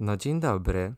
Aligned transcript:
No 0.00 0.16
dzień 0.16 0.40
dobry. 0.40 0.94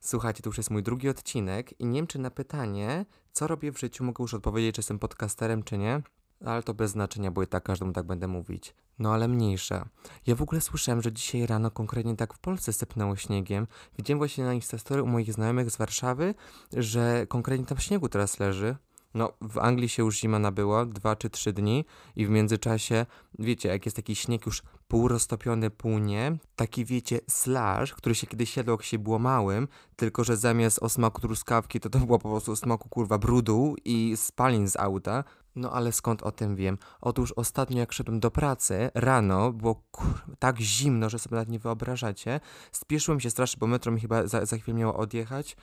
Słuchajcie, 0.00 0.42
to 0.42 0.48
już 0.48 0.56
jest 0.56 0.70
mój 0.70 0.82
drugi 0.82 1.08
odcinek 1.08 1.80
i 1.80 1.86
nie 1.86 1.98
wiem, 1.98 2.06
czy 2.06 2.18
na 2.18 2.30
pytanie, 2.30 3.06
co 3.32 3.46
robię 3.46 3.72
w 3.72 3.78
życiu, 3.78 4.04
mogę 4.04 4.22
już 4.24 4.34
odpowiedzieć, 4.34 4.74
czy 4.74 4.78
jestem 4.78 4.98
podcasterem, 4.98 5.62
czy 5.62 5.78
nie. 5.78 6.02
Ale 6.44 6.62
to 6.62 6.74
bez 6.74 6.90
znaczenia, 6.90 7.30
bo 7.30 7.42
i 7.42 7.46
tak 7.46 7.62
każdemu 7.62 7.92
tak 7.92 8.06
będę 8.06 8.28
mówić. 8.28 8.74
No 8.98 9.14
ale 9.14 9.28
mniejsza. 9.28 9.88
Ja 10.26 10.34
w 10.34 10.42
ogóle 10.42 10.60
słyszałem, 10.60 11.02
że 11.02 11.12
dzisiaj 11.12 11.46
rano, 11.46 11.70
konkretnie 11.70 12.16
tak 12.16 12.34
w 12.34 12.38
Polsce 12.38 12.72
sypnęło 12.72 13.16
śniegiem. 13.16 13.66
Widziałem 13.98 14.18
właśnie 14.18 14.44
na 14.44 14.54
Instastory 14.54 15.02
u 15.02 15.06
moich 15.06 15.32
znajomych 15.32 15.70
z 15.70 15.76
Warszawy, 15.76 16.34
że 16.76 17.26
konkretnie 17.26 17.66
tam 17.66 17.78
śniegu 17.78 18.08
teraz 18.08 18.38
leży. 18.38 18.76
No, 19.14 19.32
w 19.40 19.58
Anglii 19.58 19.88
się 19.88 20.02
już 20.02 20.18
zima 20.18 20.38
nabyła, 20.38 20.86
dwa 20.86 21.16
czy 21.16 21.30
trzy 21.30 21.52
dni 21.52 21.84
i 22.16 22.26
w 22.26 22.30
międzyczasie, 22.30 23.06
wiecie, 23.38 23.68
jak 23.68 23.86
jest 23.86 23.96
taki 23.96 24.16
śnieg 24.16 24.46
już 24.46 24.62
pół 24.88 25.08
roztopiony, 25.08 25.70
pół 25.70 25.98
nie, 25.98 26.36
taki 26.56 26.84
wiecie, 26.84 27.20
slash, 27.30 27.94
który 27.94 28.14
się 28.14 28.26
kiedyś 28.26 28.50
siadł 28.50 28.70
jak 28.70 28.82
się 28.82 28.98
było 28.98 29.18
małym, 29.18 29.68
tylko 29.96 30.24
że 30.24 30.36
zamiast 30.36 30.78
o 30.82 30.88
smaku 30.88 31.20
truskawki, 31.20 31.80
to 31.80 31.90
to 31.90 31.98
było 31.98 32.18
po 32.18 32.28
prostu 32.28 32.52
o 32.52 32.56
smaku 32.56 32.88
kurwa 32.88 33.18
brudu 33.18 33.76
i 33.84 34.12
spalin 34.16 34.68
z 34.68 34.76
auta. 34.76 35.24
No 35.56 35.72
ale 35.72 35.92
skąd 35.92 36.22
o 36.22 36.32
tym 36.32 36.56
wiem? 36.56 36.78
Otóż 37.00 37.32
ostatnio 37.32 37.78
jak 37.78 37.92
szedłem 37.92 38.20
do 38.20 38.30
pracy, 38.30 38.90
rano, 38.94 39.52
było 39.52 39.82
kur... 39.90 40.06
tak 40.38 40.60
zimno, 40.60 41.10
że 41.10 41.18
sobie 41.18 41.34
nawet 41.34 41.48
nie 41.48 41.58
wyobrażacie. 41.58 42.40
Spieszyłem 42.72 43.20
się 43.20 43.30
strasznie, 43.30 43.58
bo 43.60 43.66
metro 43.66 43.92
mi 43.92 44.00
chyba 44.00 44.26
za, 44.26 44.46
za 44.46 44.56
chwilę 44.56 44.78
miało 44.78 44.96
odjechać 44.96 45.56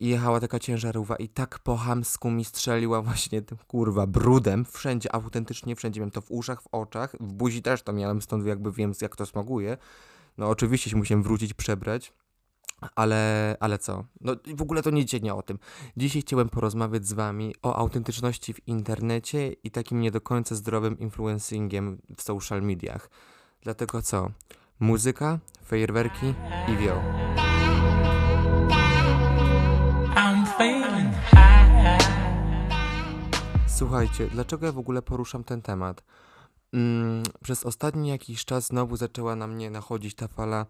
i 0.00 0.08
jechała 0.08 0.40
taka 0.40 0.58
ciężarówka 0.58 1.16
i 1.16 1.28
tak 1.28 1.58
po 1.58 1.76
hamsku 1.76 2.30
mi 2.30 2.44
strzeliła 2.44 3.02
właśnie 3.02 3.42
tym 3.42 3.58
kurwa 3.68 4.06
brudem 4.06 4.64
wszędzie, 4.64 5.14
autentycznie 5.14 5.76
wszędzie 5.76 6.00
miałem 6.00 6.10
to 6.10 6.20
w 6.20 6.30
uszach, 6.30 6.62
w 6.62 6.68
oczach, 6.72 7.16
w 7.20 7.32
buzi 7.32 7.62
też 7.62 7.82
to 7.82 7.92
miałem, 7.92 8.22
stąd 8.22 8.46
jakby 8.46 8.72
wiem 8.72 8.92
jak 9.02 9.16
to 9.16 9.26
smaguje. 9.26 9.76
No 10.38 10.48
oczywiście 10.48 10.90
się 10.90 10.96
musiałem 10.96 11.22
wrócić, 11.22 11.54
przebrać. 11.54 12.12
Ale, 12.94 13.56
ale 13.60 13.78
co? 13.78 14.04
No 14.20 14.36
w 14.56 14.62
ogóle 14.62 14.82
to 14.82 14.90
nie 14.90 15.04
dzisiaj 15.04 15.22
nie 15.22 15.34
o 15.34 15.42
tym. 15.42 15.58
Dzisiaj 15.96 16.22
chciałem 16.22 16.48
porozmawiać 16.48 17.06
z 17.06 17.12
wami 17.12 17.54
o 17.62 17.76
autentyczności 17.76 18.54
w 18.54 18.68
internecie 18.68 19.52
i 19.52 19.70
takim 19.70 20.00
nie 20.00 20.10
do 20.10 20.20
końca 20.20 20.54
zdrowym 20.54 20.98
influencingiem 20.98 21.98
w 22.16 22.22
social 22.22 22.62
mediach. 22.62 23.10
Dlatego 23.62 24.02
co? 24.02 24.30
Muzyka, 24.80 25.38
fajerwerki 25.64 26.34
i 26.68 26.76
wio. 26.76 27.02
Słuchajcie, 33.66 34.28
dlaczego 34.32 34.66
ja 34.66 34.72
w 34.72 34.78
ogóle 34.78 35.02
poruszam 35.02 35.44
ten 35.44 35.62
temat? 35.62 36.04
Mm, 36.72 37.22
przez 37.42 37.64
ostatni 37.64 38.08
jakiś 38.08 38.44
czas 38.44 38.66
znowu 38.66 38.96
zaczęła 38.96 39.36
na 39.36 39.46
mnie 39.46 39.70
nachodzić 39.70 40.14
ta 40.14 40.28
fala 40.28 40.66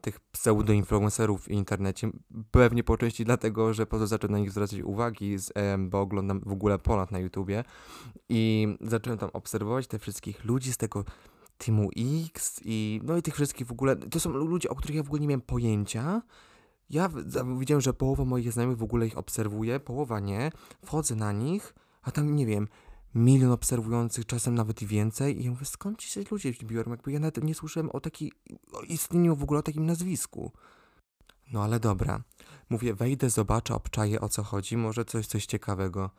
tych 0.00 0.20
pseudo-influencerów 0.20 1.38
w 1.38 1.48
internecie. 1.48 2.10
Pewnie 2.50 2.84
po 2.84 2.96
części 2.96 3.24
dlatego, 3.24 3.74
że 3.74 3.86
po 3.86 3.90
prostu 3.90 4.06
zacząłem 4.06 4.32
na 4.32 4.38
nich 4.38 4.50
zwracać 4.50 4.80
uwagi, 4.80 5.36
bo 5.78 6.00
oglądam 6.00 6.40
w 6.46 6.52
ogóle 6.52 6.78
ponad 6.78 7.10
na 7.10 7.18
YouTubie 7.18 7.64
i 8.28 8.68
zacząłem 8.80 9.18
tam 9.18 9.30
obserwować 9.32 9.86
te 9.86 9.98
wszystkich 9.98 10.44
ludzi 10.44 10.72
z 10.72 10.76
tego 10.76 11.04
Teamu 11.58 11.90
X 12.26 12.60
i 12.64 13.00
no 13.04 13.16
i 13.16 13.22
tych 13.22 13.34
wszystkich 13.34 13.66
w 13.66 13.72
ogóle, 13.72 13.96
to 13.96 14.20
są 14.20 14.30
ludzie, 14.30 14.68
o 14.68 14.74
których 14.74 14.96
ja 14.96 15.02
w 15.02 15.06
ogóle 15.06 15.20
nie 15.20 15.28
miałem 15.28 15.40
pojęcia. 15.40 16.22
Ja 16.90 17.10
widziałem, 17.58 17.80
że 17.80 17.94
połowa 17.94 18.24
moich 18.24 18.52
znajomych 18.52 18.78
w 18.78 18.82
ogóle 18.82 19.06
ich 19.06 19.18
obserwuje, 19.18 19.80
połowa 19.80 20.20
nie. 20.20 20.50
Wchodzę 20.84 21.14
na 21.14 21.32
nich, 21.32 21.74
a 22.02 22.10
tam 22.10 22.36
nie 22.36 22.46
wiem, 22.46 22.68
milion 23.14 23.52
obserwujących, 23.52 24.26
czasem 24.26 24.54
nawet 24.54 24.82
i 24.82 24.86
więcej. 24.86 25.40
I 25.40 25.44
ja 25.44 25.50
mówię, 25.50 25.66
skąd 25.66 25.98
ci 25.98 26.08
się 26.08 26.22
ludzie 26.30 26.52
biorą? 26.64 26.90
Jakby 26.90 27.12
ja 27.12 27.20
nawet 27.20 27.44
nie 27.44 27.54
słyszałem 27.54 27.90
o 27.90 28.00
takiej, 28.00 28.32
o 28.72 28.80
istnieniu 28.80 29.36
w 29.36 29.42
ogóle 29.42 29.60
o 29.60 29.62
takim 29.62 29.86
nazwisku. 29.86 30.52
No 31.52 31.62
ale 31.64 31.80
dobra. 31.80 32.22
Mówię, 32.70 32.94
wejdę, 32.94 33.30
zobaczę, 33.30 33.74
obczaję 33.74 34.20
o 34.20 34.28
co 34.28 34.42
chodzi, 34.42 34.76
może 34.76 35.04
coś, 35.04 35.26
coś 35.26 35.46
ciekawego. 35.46 36.10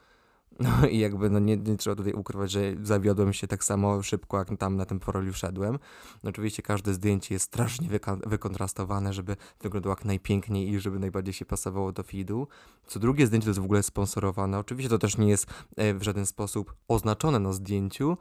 No 0.60 0.70
i 0.92 1.00
jakby 1.00 1.30
no 1.30 1.40
nie, 1.40 1.58
nie 1.58 1.78
trzeba 1.78 1.96
tutaj 1.96 2.14
ukrywać, 2.14 2.52
że 2.52 2.62
zawiodłem 2.84 3.34
się 3.34 3.48
tak 3.48 3.64
samo 3.64 4.04
szybko, 4.04 4.38
jak 4.38 4.58
tam 4.58 4.78
na 4.78 4.86
tym 4.86 5.00
poroliu 5.00 5.34
wszedłem. 5.34 5.80
No 6.24 6.30
oczywiście 6.30 6.62
każde 6.64 6.94
zdjęcie 6.94 7.36
jest 7.36 7.46
strasznie 7.46 7.90
wykontrastowane, 8.28 9.14
żeby 9.14 9.36
wyglądało 9.62 9.96
jak 9.96 10.06
najpiękniej 10.06 10.70
i 10.70 10.80
żeby 10.80 11.00
najbardziej 11.00 11.34
się 11.34 11.46
pasowało 11.46 11.92
do 11.92 12.04
feedu. 12.04 12.48
Co 12.88 13.00
drugie 13.00 13.28
zdjęcie 13.28 13.46
to 13.46 13.50
jest 13.50 13.60
w 13.60 13.64
ogóle 13.64 13.84
sponsorowane. 13.84 14.60
Oczywiście 14.60 14.90
to 14.90 14.98
też 14.98 15.18
nie 15.18 15.30
jest 15.30 15.48
e, 15.76 15.94
w 15.94 16.04
żaden 16.04 16.26
sposób 16.26 16.74
oznaczone 16.88 17.40
na 17.40 17.54
zdjęciu, 17.54 18.18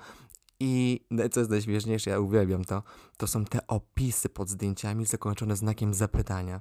i 0.61 1.01
no, 1.11 1.29
co 1.29 1.41
jest 1.41 1.51
najśmieszniejsze, 1.51 2.11
ja 2.11 2.21
uwielbiam 2.21 2.65
to, 2.65 2.83
to 3.17 3.27
są 3.27 3.45
te 3.45 3.67
opisy 3.67 4.29
pod 4.29 4.49
zdjęciami 4.49 5.07
zakończone 5.07 5.57
znakiem 5.57 5.95
zapytania. 5.95 6.61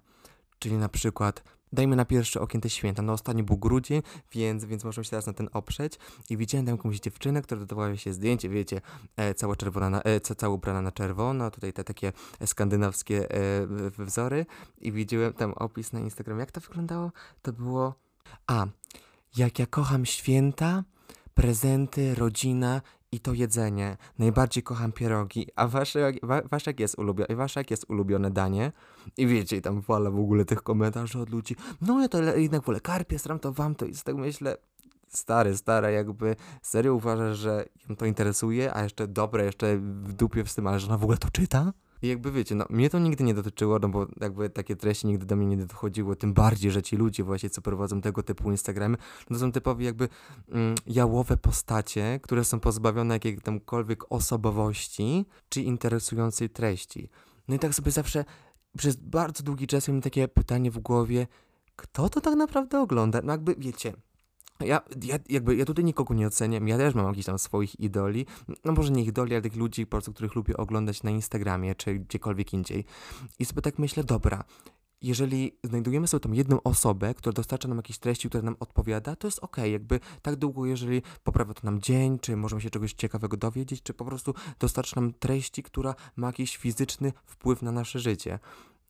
Czyli 0.60 0.78
na 0.78 0.90
przykład 0.90 1.44
dajmy 1.74 1.96
na 1.96 2.06
pierwszy 2.06 2.42
okien 2.42 2.62
te 2.62 2.70
święta. 2.70 3.02
No 3.02 3.14
ostatni 3.14 3.44
był 3.44 3.58
grudzień, 3.58 4.02
więc, 4.32 4.66
więc 4.66 4.84
możemy 4.84 5.06
się 5.06 5.10
teraz 5.10 5.28
na 5.28 5.34
ten 5.34 5.50
oprzeć. 5.54 6.00
I 6.30 6.38
widziałem 6.38 6.66
tam 6.66 6.76
jakąś 6.76 7.00
dziewczynę, 7.00 7.42
która 7.42 7.60
dodawała 7.60 7.98
się 7.98 8.14
zdjęcie, 8.14 8.50
wiecie, 8.50 8.82
e, 9.18 9.34
cała 9.34 9.56
czerwona, 9.56 9.90
na, 9.90 10.02
e, 10.02 10.20
cała 10.20 10.56
ubrana 10.56 10.82
na 10.82 10.92
czerwono, 10.92 11.52
tutaj 11.52 11.74
te 11.74 11.84
takie 11.84 12.14
skandynawskie 12.46 13.32
e, 13.32 13.68
wzory. 13.98 14.46
I 14.78 14.92
widziałem 14.92 15.34
tam 15.34 15.54
opis 15.54 15.94
na 15.94 16.00
Instagram. 16.00 16.40
Jak 16.40 16.52
to 16.52 16.62
wyglądało? 16.62 17.12
To 17.42 17.54
było... 17.54 17.96
A, 18.48 18.66
jak 19.38 19.60
ja 19.60 19.66
kocham 19.66 20.06
święta, 20.06 20.84
prezenty, 21.34 22.16
rodzina 22.16 22.82
i 23.12 23.20
to 23.20 23.34
jedzenie. 23.34 23.98
Najbardziej 24.20 24.64
kocham 24.64 24.92
pierogi. 24.92 25.48
A 25.56 25.68
wasze, 25.68 26.12
wa, 26.24 26.42
wasze, 26.42 26.70
jak 26.70 26.80
jest 26.80 27.00
ulubione, 27.00 27.36
wasze 27.36 27.60
jak 27.60 27.72
jest 27.72 27.86
ulubione 27.90 28.32
danie? 28.32 28.72
I 29.18 29.28
wiecie, 29.28 29.62
tam 29.62 29.82
fala 29.82 30.12
w 30.12 30.20
ogóle 30.20 30.46
tych 30.46 30.64
komentarzy 30.64 31.20
od 31.20 31.30
ludzi. 31.30 31.56
No 31.82 32.02
ja 32.02 32.10
to 32.10 32.24
jednak 32.24 32.64
wolę 32.64 32.80
karpie, 32.80 33.20
stram 33.20 33.40
to 33.40 33.54
wam 33.54 33.76
to 33.76 33.86
i 33.86 33.94
z 33.94 34.04
tego 34.04 34.18
myślę, 34.18 34.58
stary, 35.08 35.58
stara, 35.58 35.90
jakby 35.90 36.36
serio 36.62 36.94
uważasz, 36.94 37.38
że 37.38 37.66
ją 37.90 37.96
to 37.96 38.06
interesuje, 38.06 38.74
a 38.74 38.84
jeszcze 38.84 39.08
dobre, 39.08 39.46
jeszcze 39.46 39.78
w 39.78 40.14
dupie 40.14 40.46
z 40.46 40.56
tym, 40.56 40.68
ale 40.68 40.80
że 40.80 40.88
ona 40.88 40.98
w 40.98 41.04
ogóle 41.04 41.18
to 41.18 41.32
czyta? 41.32 41.74
I 42.06 42.08
jakby 42.08 42.32
wiecie, 42.32 42.56
no 42.56 42.66
mnie 42.70 42.90
to 42.90 43.00
nigdy 43.00 43.24
nie 43.24 43.34
dotyczyło, 43.34 43.80
no 43.80 43.90
bo 43.90 44.08
jakby 44.22 44.50
takie 44.50 44.76
treści 44.76 45.08
nigdy 45.08 45.26
do 45.26 45.36
mnie 45.36 45.56
nie 45.56 45.66
dochodziły, 45.66 46.16
tym 46.16 46.34
bardziej, 46.34 46.72
że 46.72 46.84
ci 46.84 46.96
ludzie 46.96 47.24
właśnie, 47.24 47.50
co 47.50 47.62
prowadzą 47.62 48.02
tego 48.02 48.24
typu 48.24 48.52
Instagramy, 48.52 48.98
no 49.30 49.36
to 49.36 49.40
są 49.40 49.52
typowi 49.52 49.86
jakby 49.86 50.10
mm, 50.50 50.76
jałowe 50.88 51.38
postacie, 51.38 52.20
które 52.24 52.44
są 52.44 52.60
pozbawione 52.60 53.14
jakiejkolwiek 53.14 54.12
osobowości 54.12 55.26
czy 55.50 55.62
interesującej 55.62 56.50
treści. 56.50 57.10
No 57.48 57.56
i 57.56 57.60
tak 57.60 57.76
sobie 57.76 57.92
zawsze 57.92 58.26
przez 58.78 58.96
bardzo 58.96 59.44
długi 59.44 59.68
czas 59.68 59.88
miałem 59.88 60.02
takie 60.02 60.28
pytanie 60.28 60.72
w 60.72 60.80
głowie, 60.80 61.28
kto 61.76 62.10
to 62.10 62.22
tak 62.22 62.36
naprawdę 62.36 62.82
ogląda? 62.82 63.22
No 63.24 63.32
jakby 63.32 63.56
wiecie, 63.56 63.94
ja, 64.60 64.82
ja, 65.04 65.20
jakby, 65.30 65.56
ja 65.56 65.66
tutaj 65.66 65.86
nikogo 65.86 66.14
nie 66.14 66.28
oceniam, 66.28 66.68
ja 66.68 66.78
też 66.78 66.96
mam 66.96 67.08
jakichś 67.08 67.26
tam 67.26 67.40
swoich 67.40 67.80
idoli, 67.80 68.26
no 68.66 68.72
może 68.72 68.92
nie 68.92 69.04
idoli, 69.04 69.34
ale 69.34 69.42
tych 69.42 69.56
ludzi, 69.56 69.86
po 69.86 69.92
prostu, 69.92 70.14
których 70.14 70.36
lubię 70.36 70.58
oglądać 70.58 71.04
na 71.04 71.12
Instagramie, 71.12 71.76
czy 71.76 71.96
gdziekolwiek 71.96 72.54
indziej. 72.54 72.86
I 73.40 73.46
sobie 73.46 73.62
tak 73.62 73.80
myślę, 73.80 74.04
dobra, 74.04 74.44
jeżeli 75.02 75.58
znajdujemy 75.64 76.08
sobie 76.08 76.22
tą 76.22 76.32
jedną 76.32 76.64
osobę, 76.64 77.14
która 77.14 77.34
dostarcza 77.34 77.68
nam 77.68 77.78
jakieś 77.78 77.98
treści, 77.98 78.30
która 78.30 78.44
nam 78.44 78.56
odpowiada, 78.60 79.16
to 79.16 79.28
jest 79.28 79.40
ok, 79.40 79.58
jakby 79.58 80.00
tak 80.22 80.36
długo, 80.36 80.66
jeżeli 80.66 81.02
poprawia 81.24 81.54
to 81.54 81.62
nam 81.64 81.82
dzień, 81.82 82.20
czy 82.20 82.38
możemy 82.38 82.62
się 82.62 82.70
czegoś 82.70 82.94
ciekawego 82.94 83.38
dowiedzieć, 83.38 83.84
czy 83.84 83.94
po 83.94 84.06
prostu 84.06 84.34
dostarcza 84.60 85.02
nam 85.02 85.14
treści, 85.14 85.64
która 85.64 85.96
ma 86.16 86.28
jakiś 86.28 86.58
fizyczny 86.58 87.14
wpływ 87.26 87.62
na 87.62 87.72
nasze 87.72 88.00
życie. 88.00 88.40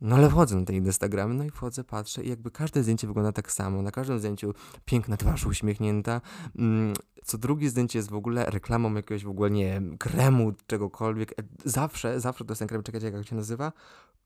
No 0.02 0.16
ale 0.16 0.30
wchodzę 0.30 0.56
na 0.56 0.66
te 0.66 0.74
Instagramy, 0.74 1.34
no 1.34 1.44
i 1.44 1.50
wchodzę, 1.50 1.84
patrzę 1.84 2.24
i 2.24 2.30
jakby 2.30 2.52
każde 2.52 2.84
zdjęcie 2.84 3.08
wygląda 3.08 3.32
tak 3.32 3.52
samo. 3.52 3.82
Na 3.82 3.92
każdym 3.92 4.20
zdjęciu 4.20 4.54
piękna 4.86 5.18
twarz 5.18 5.46
uśmiechnięta. 5.46 6.22
Mm, 6.58 6.94
co 7.24 7.38
drugie 7.38 7.70
zdjęcie 7.70 8.00
jest 8.00 8.10
w 8.10 8.16
ogóle 8.16 8.46
reklamą 8.46 8.94
jakiegoś 8.94 9.24
w 9.24 9.30
ogóle, 9.30 9.52
nie 9.52 9.66
wiem, 9.66 9.98
kremu, 9.98 10.54
czegokolwiek. 10.68 11.32
E, 11.32 11.44
zawsze, 11.66 12.20
zawsze 12.20 12.46
to 12.46 12.52
jest 12.52 12.60
ten 12.60 12.68
krem, 12.68 12.84
czekajcie, 12.84 13.12
jak 13.12 13.28
się 13.28 13.36
nazywa? 13.36 13.72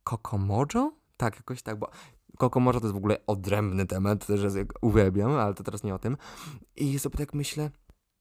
Kokomojo? 0.04 0.92
Tak, 1.18 1.36
jakoś 1.36 1.62
tak, 1.62 1.80
bo 1.80 1.90
Kokomojo 2.38 2.80
to 2.80 2.86
jest 2.86 2.94
w 2.94 2.98
ogóle 2.98 3.18
odrębny 3.28 3.86
temat, 3.86 4.26
też 4.26 4.42
uwielbiam, 4.82 5.32
ale 5.32 5.54
to 5.54 5.64
teraz 5.64 5.84
nie 5.84 5.96
o 5.96 6.00
tym. 6.00 6.18
I 6.76 7.00
sobie 7.00 7.18
tak 7.18 7.34
myślę, 7.34 7.70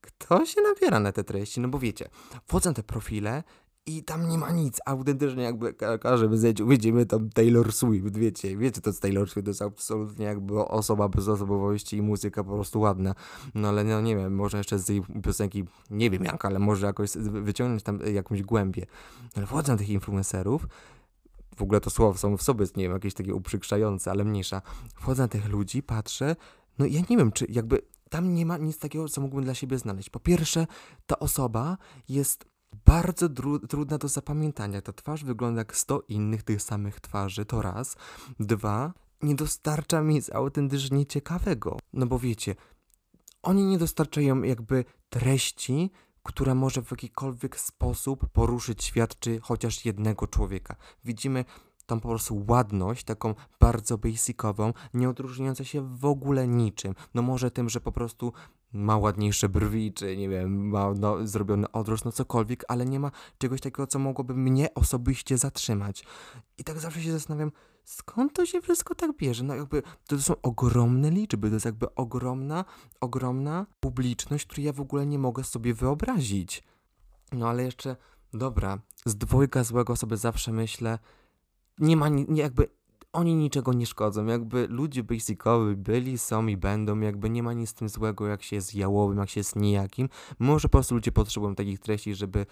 kto 0.01 0.45
się 0.45 0.61
nabiera 0.61 0.99
na 0.99 1.11
te 1.11 1.23
treści? 1.23 1.61
No 1.61 1.67
bo 1.67 1.79
wiecie, 1.79 2.09
wchodzę 2.45 2.69
na 2.69 2.73
te 2.73 2.83
profile 2.83 3.43
i 3.85 4.03
tam 4.03 4.29
nie 4.29 4.37
ma 4.37 4.51
nic, 4.51 4.79
autentycznie 4.85 5.43
jakby 5.43 5.73
każdy 6.01 6.37
zdjęciu 6.37 6.67
widzimy 6.67 7.05
tam 7.05 7.29
Taylor 7.29 7.73
Swift, 7.73 8.17
wiecie, 8.17 8.57
wiecie 8.57 8.81
to 8.81 8.93
z 8.93 8.99
Taylor 8.99 9.29
Swift 9.29 9.45
to 9.45 9.49
jest 9.49 9.61
absolutnie 9.61 10.25
jakby 10.25 10.59
osoba 10.59 11.09
bez 11.09 11.27
osobowości 11.27 11.97
i 11.97 12.01
muzyka 12.01 12.43
po 12.43 12.53
prostu 12.53 12.79
ładna, 12.79 13.15
no 13.55 13.69
ale 13.69 13.83
no 13.83 14.01
nie 14.01 14.15
wiem, 14.15 14.35
może 14.35 14.57
jeszcze 14.57 14.79
z 14.79 14.89
jej 14.89 15.01
piosenki, 15.23 15.65
nie 15.89 16.09
wiem 16.09 16.23
jak, 16.23 16.45
ale 16.45 16.59
może 16.59 16.85
jakoś 16.85 17.11
wyciągnąć 17.17 17.83
tam 17.83 17.99
jakąś 18.13 18.43
głębię, 18.43 18.85
ale 19.35 19.45
wchodzę 19.45 19.71
na 19.71 19.77
tych 19.77 19.89
influencerów, 19.89 20.67
w 21.55 21.61
ogóle 21.61 21.81
to 21.81 21.89
słowo 21.89 22.17
są 22.17 22.37
w 22.37 22.43
sobie, 22.43 22.65
nie 22.75 22.83
wiem, 22.83 22.91
jakieś 22.91 23.13
takie 23.13 23.35
uprzykrzające, 23.35 24.11
ale 24.11 24.23
mniejsza, 24.23 24.61
wchodzę 24.95 25.23
na 25.23 25.27
tych 25.27 25.49
ludzi, 25.49 25.83
patrzę, 25.83 26.35
no 26.79 26.85
ja 26.85 27.01
nie 27.09 27.17
wiem, 27.17 27.31
czy 27.31 27.45
jakby 27.49 27.81
tam 28.09 28.33
nie 28.33 28.45
ma 28.45 28.57
nic 28.57 28.79
takiego, 28.79 29.09
co 29.09 29.21
mógłbym 29.21 29.43
dla 29.43 29.53
siebie 29.53 29.77
znaleźć. 29.77 30.09
Po 30.09 30.19
pierwsze, 30.19 30.67
ta 31.07 31.19
osoba 31.19 31.77
jest 32.09 32.45
bardzo 32.85 33.29
trudna 33.69 33.97
do 33.97 34.07
zapamiętania. 34.07 34.81
Ta 34.81 34.93
twarz 34.93 35.23
wygląda 35.23 35.61
jak 35.61 35.75
100 35.75 36.01
innych 36.07 36.43
tych 36.43 36.61
samych 36.61 36.99
twarzy, 36.99 37.45
to 37.45 37.61
raz. 37.61 37.95
Dwa, 38.39 38.93
nie 39.21 39.35
dostarcza 39.35 40.01
mi 40.01 40.13
nic 40.13 40.29
autentycznie 40.29 41.05
ciekawego. 41.05 41.77
No 41.93 42.05
bo 42.05 42.19
wiecie, 42.19 42.55
oni 43.43 43.65
nie 43.65 43.77
dostarczają 43.77 44.41
jakby 44.41 44.85
treści, 45.09 45.91
która 46.23 46.55
może 46.55 46.81
w 46.81 46.91
jakikolwiek 46.91 47.59
sposób 47.59 48.29
poruszyć 48.29 48.83
świat 48.83 49.19
czy 49.19 49.39
chociaż 49.39 49.85
jednego 49.85 50.27
człowieka. 50.27 50.75
Widzimy 51.05 51.45
tą 51.85 51.99
po 51.99 52.09
prostu 52.09 52.45
ładność, 52.47 53.03
taką 53.03 53.35
bardzo 53.59 53.97
basicową, 53.97 54.73
nie 54.93 55.09
odróżniająca 55.09 55.63
się 55.63 55.95
w 55.97 56.05
ogóle 56.05 56.47
niczym. 56.47 56.95
No 57.13 57.21
może 57.21 57.51
tym, 57.51 57.69
że 57.69 57.81
po 57.81 57.91
prostu 57.91 58.33
ma 58.73 58.97
ładniejsze 58.97 59.49
brwi, 59.49 59.93
czy 59.93 60.17
nie 60.17 60.29
wiem, 60.29 60.69
ma 60.69 60.93
no, 60.93 61.27
zrobiony 61.27 61.71
odrost, 61.71 62.05
no 62.05 62.11
cokolwiek, 62.11 62.63
ale 62.67 62.85
nie 62.85 62.99
ma 62.99 63.11
czegoś 63.37 63.61
takiego, 63.61 63.87
co 63.87 63.99
mogłoby 63.99 64.33
mnie 64.33 64.73
osobiście 64.73 65.37
zatrzymać. 65.37 66.03
I 66.57 66.63
tak 66.63 66.79
zawsze 66.79 67.01
się 67.01 67.11
zastanawiam, 67.11 67.51
skąd 67.83 68.33
to 68.33 68.45
się 68.45 68.61
wszystko 68.61 68.95
tak 68.95 69.17
bierze? 69.17 69.43
No 69.43 69.55
jakby 69.55 69.83
to 70.07 70.19
są 70.19 70.33
ogromne 70.41 71.11
liczby, 71.11 71.47
to 71.47 71.53
jest 71.53 71.65
jakby 71.65 71.95
ogromna, 71.95 72.65
ogromna 73.01 73.65
publiczność, 73.79 74.45
której 74.45 74.65
ja 74.65 74.73
w 74.73 74.81
ogóle 74.81 75.05
nie 75.05 75.19
mogę 75.19 75.43
sobie 75.43 75.73
wyobrazić. 75.73 76.63
No 77.31 77.49
ale 77.49 77.63
jeszcze, 77.63 77.95
dobra, 78.33 78.79
z 79.05 79.15
dwojga 79.15 79.63
złego 79.63 79.95
sobie 79.95 80.17
zawsze 80.17 80.51
myślę, 80.51 80.99
nie 81.79 81.97
ma, 81.97 82.09
nie, 82.09 82.25
jakby 82.35 82.69
oni 83.13 83.35
niczego 83.35 83.73
nie 83.73 83.85
szkodzą, 83.85 84.25
jakby 84.25 84.67
ludzie 84.67 85.03
basicowi 85.03 85.75
byli, 85.75 86.17
są 86.17 86.47
i 86.47 86.57
będą, 86.57 86.99
jakby 86.99 87.29
nie 87.29 87.43
ma 87.43 87.53
nic 87.53 87.69
z 87.69 87.73
tym 87.73 87.89
złego, 87.89 88.27
jak 88.27 88.43
się 88.43 88.55
jest 88.55 88.75
jałowym, 88.75 89.17
jak 89.17 89.29
się 89.29 89.39
jest 89.39 89.55
nijakim. 89.55 90.09
Może 90.39 90.67
po 90.67 90.71
prostu 90.71 90.95
ludzie 90.95 91.11
potrzebują 91.11 91.55
takich 91.55 91.79
treści, 91.79 92.15
żeby 92.15 92.45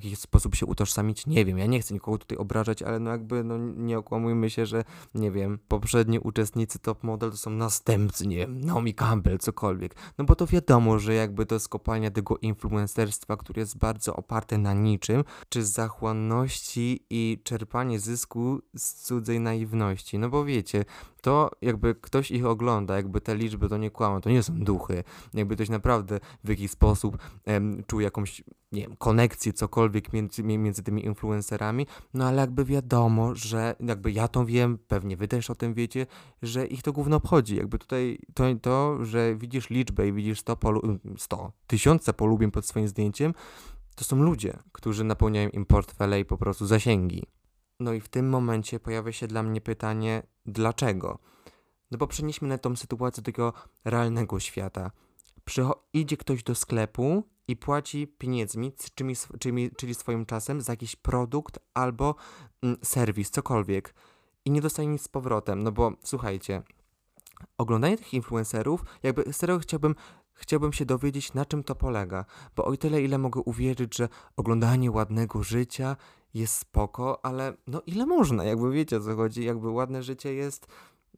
w 0.00 0.04
jakiś 0.04 0.18
sposób 0.18 0.54
się 0.54 0.66
utożsamić, 0.66 1.26
nie 1.26 1.44
wiem, 1.44 1.58
ja 1.58 1.66
nie 1.66 1.80
chcę 1.80 1.94
nikogo 1.94 2.18
tutaj 2.18 2.38
obrażać, 2.38 2.82
ale 2.82 2.98
no 2.98 3.10
jakby 3.10 3.44
no 3.44 3.58
nie 3.58 3.98
okłamujmy 3.98 4.50
się, 4.50 4.66
że 4.66 4.84
nie 5.14 5.30
wiem, 5.30 5.58
poprzedni 5.68 6.18
uczestnicy 6.18 6.78
Top 6.78 7.04
Model 7.04 7.30
to 7.30 7.36
są 7.36 7.50
następcy, 7.50 8.26
nie 8.26 8.36
wiem, 8.36 8.60
Naomi 8.60 8.94
Campbell, 8.94 9.38
cokolwiek. 9.38 9.94
No 10.18 10.24
bo 10.24 10.34
to 10.34 10.46
wiadomo, 10.46 10.98
że 10.98 11.14
jakby 11.14 11.46
to 11.46 11.54
jest 11.54 11.68
tego 12.14 12.38
influencerstwa, 12.38 13.36
które 13.36 13.60
jest 13.60 13.78
bardzo 13.78 14.16
oparte 14.16 14.58
na 14.58 14.72
niczym, 14.72 15.24
czy 15.48 15.64
zachłanności 15.64 17.06
i 17.10 17.40
czerpanie 17.44 18.00
zysku 18.00 18.60
z 18.76 18.94
cudzej 18.94 19.40
naiwności. 19.40 20.18
No 20.18 20.28
bo 20.28 20.44
wiecie, 20.44 20.84
to 21.22 21.50
jakby 21.62 21.94
ktoś 21.94 22.30
ich 22.30 22.46
ogląda, 22.46 22.96
jakby 22.96 23.20
te 23.20 23.36
liczby 23.36 23.68
to 23.68 23.76
nie 23.76 23.90
kłamą, 23.90 24.20
to 24.20 24.30
nie 24.30 24.42
są 24.42 24.54
duchy. 24.54 25.04
Jakby 25.34 25.54
ktoś 25.54 25.68
naprawdę 25.68 26.20
w 26.44 26.48
jakiś 26.48 26.70
sposób 26.70 27.18
em, 27.44 27.82
czuł 27.86 28.00
jakąś, 28.00 28.44
nie 28.72 28.82
wiem, 28.82 28.96
konekcję, 28.96 29.52
cokolwiek 29.52 30.12
między, 30.12 30.42
między 30.42 30.82
tymi 30.82 31.04
influencerami, 31.04 31.86
no 32.14 32.24
ale 32.24 32.40
jakby 32.40 32.64
wiadomo, 32.64 33.34
że 33.34 33.74
jakby 33.80 34.12
ja 34.12 34.28
to 34.28 34.46
wiem, 34.46 34.78
pewnie 34.88 35.16
wy 35.16 35.28
też 35.28 35.50
o 35.50 35.54
tym 35.54 35.74
wiecie, 35.74 36.06
że 36.42 36.66
ich 36.66 36.82
to 36.82 36.92
główno 36.92 37.16
obchodzi. 37.16 37.56
Jakby 37.56 37.78
tutaj 37.78 38.18
to, 38.34 38.44
to 38.62 39.04
że 39.04 39.36
widzisz 39.36 39.70
liczbę 39.70 40.08
i 40.08 40.12
widzisz 40.12 40.40
100, 40.40 40.56
polu- 40.56 40.98
100 41.16 41.52
tysiące 41.66 42.12
polubień 42.12 42.50
pod 42.50 42.66
swoim 42.66 42.88
zdjęciem, 42.88 43.34
to 43.94 44.04
są 44.04 44.16
ludzie, 44.16 44.58
którzy 44.72 45.04
napełniają 45.04 45.48
im 45.48 45.66
portfele 45.66 46.20
i 46.20 46.24
po 46.24 46.38
prostu 46.38 46.66
zasięgi. 46.66 47.22
No 47.82 47.92
i 47.92 48.00
w 48.00 48.08
tym 48.08 48.28
momencie 48.28 48.80
pojawia 48.80 49.12
się 49.12 49.26
dla 49.26 49.42
mnie 49.42 49.60
pytanie, 49.60 50.22
dlaczego? 50.46 51.18
No 51.90 51.98
bo 51.98 52.06
przenieśmy 52.06 52.48
na 52.48 52.58
tą 52.58 52.76
sytuację 52.76 53.22
takiego 53.22 53.52
realnego 53.84 54.40
świata. 54.40 54.90
Przycho- 55.44 55.78
idzie 55.92 56.16
ktoś 56.16 56.42
do 56.42 56.54
sklepu 56.54 57.22
i 57.48 57.56
płaci 57.56 58.06
pieniędzmi, 58.06 58.72
czyli, 58.94 59.14
czyli, 59.40 59.70
czyli 59.76 59.94
swoim 59.94 60.26
czasem 60.26 60.60
za 60.60 60.72
jakiś 60.72 60.96
produkt 60.96 61.58
albo 61.74 62.14
mm, 62.62 62.76
serwis, 62.82 63.30
cokolwiek. 63.30 63.94
I 64.44 64.50
nie 64.50 64.60
dostaje 64.60 64.88
nic 64.88 65.02
z 65.02 65.08
powrotem, 65.08 65.62
no 65.62 65.72
bo 65.72 65.92
słuchajcie, 66.04 66.62
oglądanie 67.58 67.96
tych 67.96 68.14
influencerów, 68.14 68.84
jakby 69.02 69.32
serio 69.32 69.58
chciałbym 69.58 69.94
chciałbym 70.42 70.72
się 70.72 70.84
dowiedzieć, 70.84 71.34
na 71.34 71.44
czym 71.44 71.64
to 71.64 71.74
polega, 71.74 72.24
bo 72.56 72.64
o 72.64 72.76
tyle, 72.76 73.02
ile 73.02 73.18
mogę 73.18 73.40
uwierzyć, 73.40 73.96
że 73.96 74.08
oglądanie 74.36 74.90
ładnego 74.90 75.42
życia 75.42 75.96
jest 76.34 76.54
spoko, 76.54 77.24
ale 77.24 77.56
no 77.66 77.82
ile 77.86 78.06
można, 78.06 78.44
jakby 78.44 78.72
wiecie 78.72 78.96
o 78.96 79.00
co 79.00 79.16
chodzi, 79.16 79.44
jakby 79.44 79.70
ładne 79.70 80.02
życie 80.02 80.34
jest, 80.34 80.66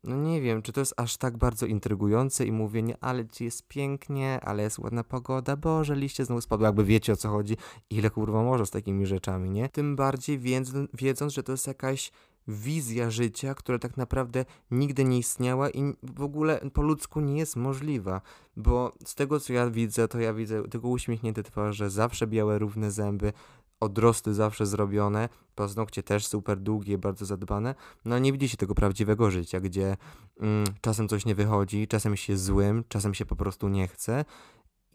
no 0.05 0.17
nie 0.17 0.41
wiem, 0.41 0.63
czy 0.63 0.73
to 0.73 0.81
jest 0.81 0.95
aż 0.97 1.17
tak 1.17 1.37
bardzo 1.37 1.67
intrygujące 1.67 2.47
i 2.47 2.53
mówienie, 2.53 2.97
ale 3.01 3.29
ci 3.29 3.45
jest 3.45 3.69
pięknie, 3.69 4.41
ale 4.43 4.63
jest 4.63 4.79
ładna 4.79 5.05
pogoda, 5.05 5.57
boże, 5.57 5.97
liście 5.97 6.25
znowu 6.25 6.41
spadły, 6.41 6.67
jakby 6.67 6.85
wiecie 6.85 7.13
o 7.13 7.17
co 7.17 7.29
chodzi, 7.29 7.57
ile 7.91 8.11
kurwa 8.11 8.43
może 8.43 8.67
z 8.67 8.71
takimi 8.71 9.07
rzeczami, 9.07 9.51
nie? 9.51 9.69
Tym 9.69 9.97
bardziej 9.97 10.39
wiedząc, 10.39 10.91
wiedząc 10.95 11.33
że 11.33 11.43
to 11.43 11.53
jest 11.53 11.67
jakaś 11.67 12.13
wizja 12.49 13.11
życia, 13.11 13.55
która 13.55 13.79
tak 13.79 13.97
naprawdę 13.97 14.45
nigdy 14.71 15.05
nie 15.05 15.19
istniała 15.19 15.71
i 15.71 15.95
w 16.03 16.23
ogóle 16.23 16.61
po 16.73 16.83
ludzku 16.83 17.21
nie 17.21 17.39
jest 17.39 17.57
możliwa, 17.57 18.21
bo 18.57 18.93
z 19.05 19.15
tego 19.15 19.41
co 19.41 19.53
ja 19.53 19.71
widzę, 19.71 20.09
to 20.09 20.21
ja 20.21 20.35
widzę 20.35 20.69
tylko 20.69 20.89
uśmiechnięte 20.89 21.43
twarze, 21.43 21.91
zawsze 21.91 22.27
białe, 22.27 22.59
równe 22.59 22.91
zęby, 22.91 23.33
odrosty 23.81 24.35
zawsze 24.35 24.67
zrobione, 24.67 25.29
paznokcie 25.55 26.03
też 26.03 26.27
super 26.27 26.61
długie, 26.61 26.99
bardzo 26.99 27.25
zadbane, 27.27 27.75
no 28.05 28.19
nie 28.19 28.33
widzi 28.33 28.49
się 28.49 28.57
tego 28.57 28.75
prawdziwego 28.75 29.31
życia, 29.31 29.61
gdzie 29.61 29.97
mm, 30.41 30.65
czasem 30.81 31.09
coś 31.09 31.27
nie 31.27 31.35
wychodzi, 31.35 31.89
czasem 31.89 32.17
się 32.17 32.37
złym, 32.37 32.85
czasem 32.89 33.15
się 33.15 33.27
po 33.27 33.37
prostu 33.37 33.69
nie 33.69 33.89
chce. 33.89 34.25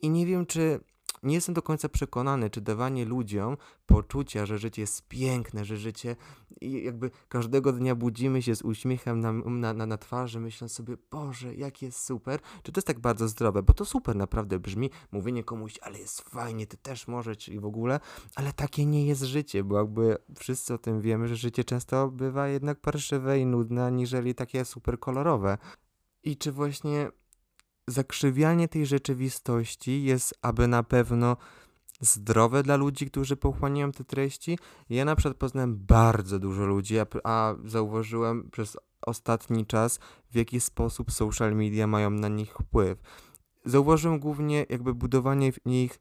I 0.01 0.09
nie 0.09 0.25
wiem, 0.25 0.45
czy 0.45 0.79
nie 1.23 1.35
jestem 1.35 1.55
do 1.55 1.61
końca 1.61 1.89
przekonany, 1.89 2.49
czy 2.49 2.61
dawanie 2.61 3.05
ludziom 3.05 3.57
poczucia, 3.85 4.45
że 4.45 4.57
życie 4.57 4.81
jest 4.81 5.07
piękne, 5.07 5.65
że 5.65 5.77
życie 5.77 6.15
jakby 6.61 7.11
każdego 7.29 7.73
dnia 7.73 7.95
budzimy 7.95 8.41
się 8.41 8.55
z 8.55 8.61
uśmiechem 8.61 9.19
na, 9.19 9.31
na, 9.33 9.73
na, 9.73 9.85
na 9.85 9.97
twarzy, 9.97 10.39
myśląc 10.39 10.71
sobie, 10.71 10.97
Boże, 11.11 11.55
jak 11.55 11.81
jest 11.81 12.05
super, 12.05 12.39
czy 12.63 12.71
to 12.71 12.79
jest 12.79 12.87
tak 12.87 12.99
bardzo 12.99 13.27
zdrowe, 13.27 13.63
bo 13.63 13.73
to 13.73 13.85
super 13.85 14.15
naprawdę 14.15 14.59
brzmi, 14.59 14.89
mówienie 15.11 15.43
komuś, 15.43 15.79
ale 15.81 15.99
jest 15.99 16.21
fajnie, 16.21 16.67
ty 16.67 16.77
też 16.77 17.07
możesz 17.07 17.49
i 17.49 17.59
w 17.59 17.65
ogóle, 17.65 17.99
ale 18.35 18.53
takie 18.53 18.85
nie 18.85 19.05
jest 19.05 19.23
życie, 19.23 19.63
bo 19.63 19.77
jakby 19.77 20.17
wszyscy 20.39 20.73
o 20.73 20.77
tym 20.77 21.01
wiemy, 21.01 21.27
że 21.27 21.35
życie 21.35 21.63
często 21.63 22.07
bywa 22.07 22.47
jednak 22.47 22.79
parszywe 22.79 23.39
i 23.39 23.45
nudne, 23.45 23.85
aniżeli 23.85 24.35
takie 24.35 24.65
super 24.65 24.99
kolorowe. 24.99 25.57
I 26.23 26.37
czy 26.37 26.51
właśnie 26.51 27.11
zakrzywianie 27.89 28.67
tej 28.67 28.85
rzeczywistości 28.85 30.03
jest 30.03 30.33
aby 30.41 30.67
na 30.67 30.83
pewno 30.83 31.37
zdrowe 32.01 32.63
dla 32.63 32.75
ludzi, 32.75 33.05
którzy 33.05 33.35
pochłaniają 33.35 33.91
te 33.91 34.03
treści. 34.03 34.59
Ja 34.89 35.05
na 35.05 35.15
przykład 35.15 35.37
poznałem 35.37 35.77
bardzo 35.77 36.39
dużo 36.39 36.65
ludzi, 36.65 36.99
a, 36.99 37.05
a 37.23 37.55
zauważyłem 37.65 38.49
przez 38.51 38.77
ostatni 39.01 39.65
czas, 39.65 39.99
w 40.31 40.35
jaki 40.35 40.59
sposób 40.59 41.11
social 41.11 41.55
media 41.55 41.87
mają 41.87 42.09
na 42.09 42.27
nich 42.27 42.53
wpływ. 42.53 42.99
Zauważyłem 43.65 44.19
głównie 44.19 44.65
jakby 44.69 44.93
budowanie 44.93 45.51
w 45.51 45.65
nich 45.65 45.99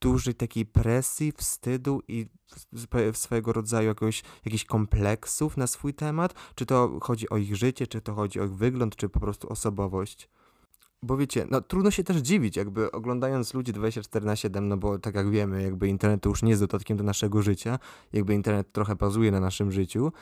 dużej 0.00 0.34
takiej 0.34 0.66
presji, 0.66 1.32
wstydu 1.32 2.02
i 2.08 2.26
swojego 3.12 3.52
rodzaju 3.52 3.88
jakiegoś, 3.88 4.22
jakichś 4.44 4.64
kompleksów 4.64 5.56
na 5.56 5.66
swój 5.66 5.94
temat, 5.94 6.34
czy 6.54 6.66
to 6.66 6.98
chodzi 7.02 7.28
o 7.28 7.36
ich 7.36 7.56
życie, 7.56 7.86
czy 7.86 8.00
to 8.00 8.14
chodzi 8.14 8.40
o 8.40 8.44
ich 8.44 8.54
wygląd, 8.54 8.96
czy 8.96 9.08
po 9.08 9.20
prostu 9.20 9.52
osobowość. 9.52 10.28
Bo 11.02 11.16
wiecie, 11.16 11.46
no 11.50 11.60
trudno 11.60 11.90
się 11.90 12.04
też 12.04 12.16
dziwić, 12.16 12.56
jakby 12.56 12.92
oglądając 12.92 13.54
ludzi 13.54 13.72
24 13.72 14.26
na 14.26 14.36
7, 14.36 14.68
no 14.68 14.76
bo 14.76 14.98
tak 14.98 15.14
jak 15.14 15.30
wiemy, 15.30 15.62
jakby 15.62 15.88
internet 15.88 16.22
to 16.22 16.28
już 16.28 16.42
nie 16.42 16.50
jest 16.50 16.62
dodatkiem 16.62 16.96
do 16.96 17.04
naszego 17.04 17.42
życia, 17.42 17.78
jakby 18.12 18.34
internet 18.34 18.72
trochę 18.72 18.96
bazuje 18.96 19.30
na 19.30 19.40
naszym 19.40 19.72
życiu. 19.72 20.12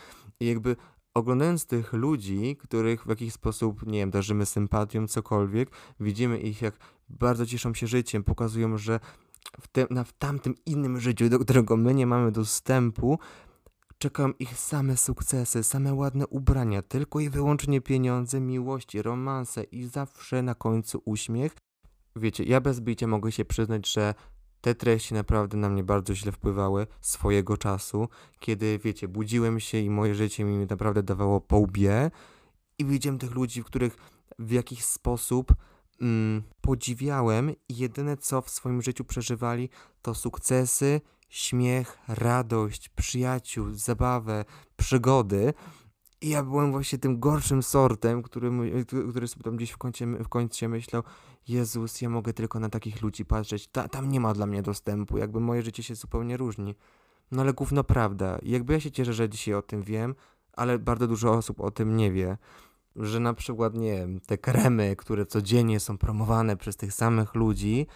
I 0.41 0.47
jakby 0.47 0.77
oglądając 1.15 1.67
tych 1.67 1.93
ludzi, 1.93 2.57
których 2.57 3.05
w 3.05 3.09
jakiś 3.09 3.33
sposób, 3.33 3.87
nie 3.87 3.99
wiem, 3.99 4.11
darzymy 4.11 4.47
sympatią, 4.47 5.07
cokolwiek, 5.09 5.71
widzimy 6.01 6.39
ich 6.39 6.63
jak 6.63 6.79
bardzo 7.09 7.47
cieszą 7.47 7.75
się 7.75 7.87
życiem, 7.87 8.25
pokazują, 8.25 8.79
że 8.79 9.01
w, 9.61 9.91
na, 9.91 10.05
w 10.05 10.13
tamtym 10.13 10.55
innym 10.67 11.01
życiu, 11.01 11.29
do 11.29 11.39
którego 11.39 11.77
my 11.77 11.95
nie 11.95 12.07
mamy 12.07 12.33
dostępu, 12.33 13.19
Czekam 14.07 14.39
ich 14.39 14.59
same 14.59 14.97
sukcesy, 14.97 15.63
same 15.63 15.95
ładne 15.95 16.27
ubrania, 16.27 16.83
tylko 16.83 17.21
i 17.21 17.31
wyłącznie 17.31 17.81
pieniądze, 17.81 18.41
miłości, 18.41 19.03
romanse 19.03 19.63
i 19.63 19.87
zawsze 19.87 20.43
na 20.43 20.55
końcu 20.55 21.03
uśmiech. 21.05 21.57
Wiecie, 22.17 22.45
ja 22.45 22.61
bez 22.61 22.81
bicia 22.81 23.07
mogę 23.07 23.33
się 23.33 23.45
przyznać, 23.45 23.93
że 23.93 24.15
te 24.61 24.75
treści 24.75 25.15
naprawdę 25.15 25.57
na 25.57 25.69
mnie 25.69 25.85
bardzo 25.85 26.15
źle 26.15 26.33
wpływały 26.33 26.87
swojego 27.01 27.57
czasu, 27.57 28.09
kiedy, 28.41 28.79
wiecie, 28.79 29.09
budziłem 29.09 29.61
się 29.61 29.79
i 29.79 29.91
moje 29.91 30.15
życie 30.15 30.45
mi 30.45 30.67
naprawdę 30.67 31.03
dawało 31.03 31.41
po 31.41 31.57
łbie 31.57 32.11
i 32.79 32.85
widziałem 32.85 33.19
tych 33.19 33.35
ludzi, 33.35 33.63
w 33.63 33.67
których 33.67 33.97
w 34.39 34.51
jakiś 34.51 34.85
sposób 34.85 35.55
mm, 36.01 36.43
podziwiałem 36.61 37.51
i 37.51 37.77
jedyne 37.77 38.17
co 38.17 38.43
w 38.43 38.51
swoim 38.51 38.83
życiu 38.83 39.05
przeżywali 39.05 39.69
to 40.03 40.15
sukcesy, 40.15 41.01
śmiech, 41.37 41.99
radość, 42.09 42.89
przyjaciół, 42.89 43.71
zabawę, 43.71 44.45
przygody. 44.77 45.55
I 46.21 46.29
ja 46.29 46.43
byłem 46.43 46.73
właśnie 46.73 46.99
tym 46.99 47.21
gorszym 47.21 47.63
sortem, 47.63 48.23
który, 48.23 48.51
który 49.11 49.29
sobie 49.29 49.43
tam 49.43 49.57
gdzieś 49.57 49.71
w 49.71 49.77
końcu, 49.77 50.05
w 50.25 50.29
końcu 50.29 50.69
myślał, 50.69 51.03
Jezus, 51.49 52.01
ja 52.01 52.09
mogę 52.09 52.33
tylko 52.33 52.61
na 52.61 52.69
takich 52.69 53.03
ludzi 53.03 53.25
patrzeć, 53.25 53.69
Ta, 53.69 53.89
tam 53.89 54.11
nie 54.11 54.21
ma 54.21 54.35
dla 54.35 54.47
mnie 54.47 54.63
dostępu, 54.63 55.19
jakby 55.19 55.41
moje 55.41 55.63
życie 55.63 55.83
się 55.83 55.95
zupełnie 55.95 56.37
różni. 56.37 56.75
No 57.31 57.43
ale 57.43 57.53
gówno 57.53 57.85
prawda. 57.85 58.39
Jakby 58.43 58.73
ja 58.73 58.81
się 58.81 58.91
cieszę, 58.91 59.13
że 59.13 59.29
dzisiaj 59.29 59.55
o 59.55 59.63
tym 59.63 59.83
wiem, 59.83 60.15
ale 60.53 60.79
bardzo 60.79 61.07
dużo 61.07 61.33
osób 61.33 61.61
o 61.61 61.71
tym 61.71 61.97
nie 61.97 62.13
wie. 62.13 62.39
Że 62.97 63.21
na 63.21 63.35
przykład, 63.35 63.75
nie 63.75 63.93
wiem, 63.93 64.21
te 64.21 64.39
kremy, 64.39 64.97
które 64.97 65.27
codziennie 65.27 65.81
są 65.81 65.99
promowane 65.99 66.57
przez 66.57 66.77
tych 66.77 66.93
samych 66.93 67.35
ludzi, 67.35 67.87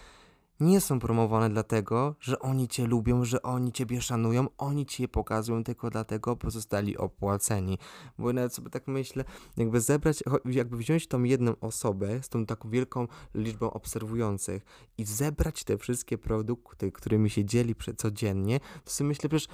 nie 0.61 0.81
są 0.81 0.99
promowane 0.99 1.49
dlatego, 1.49 2.15
że 2.19 2.39
oni 2.39 2.67
cię 2.67 2.87
lubią, 2.87 3.25
że 3.25 3.41
oni 3.41 3.71
ciebie 3.71 4.01
szanują, 4.01 4.47
oni 4.57 4.85
ci 4.85 5.01
je 5.01 5.07
pokazują 5.07 5.63
tylko 5.63 5.89
dlatego, 5.89 6.35
bo 6.35 6.51
zostali 6.51 6.97
opłaceni. 6.97 7.77
Bo 8.17 8.33
nawet 8.33 8.53
sobie 8.53 8.69
tak 8.69 8.87
myślę, 8.87 9.23
jakby 9.57 9.81
zebrać, 9.81 10.23
jakby 10.45 10.77
wziąć 10.77 11.07
tą 11.07 11.23
jedną 11.23 11.55
osobę 11.61 12.23
z 12.23 12.29
tą 12.29 12.45
taką 12.45 12.69
wielką 12.69 13.07
liczbą 13.35 13.71
obserwujących 13.71 14.65
i 14.97 15.05
zebrać 15.05 15.63
te 15.63 15.77
wszystkie 15.77 16.17
produkty, 16.17 16.91
którymi 16.91 17.29
się 17.29 17.45
dzieli 17.45 17.75
codziennie, 17.97 18.59
to 18.83 18.91
sobie 18.91 19.07
myślę, 19.07 19.29
przecież 19.29 19.47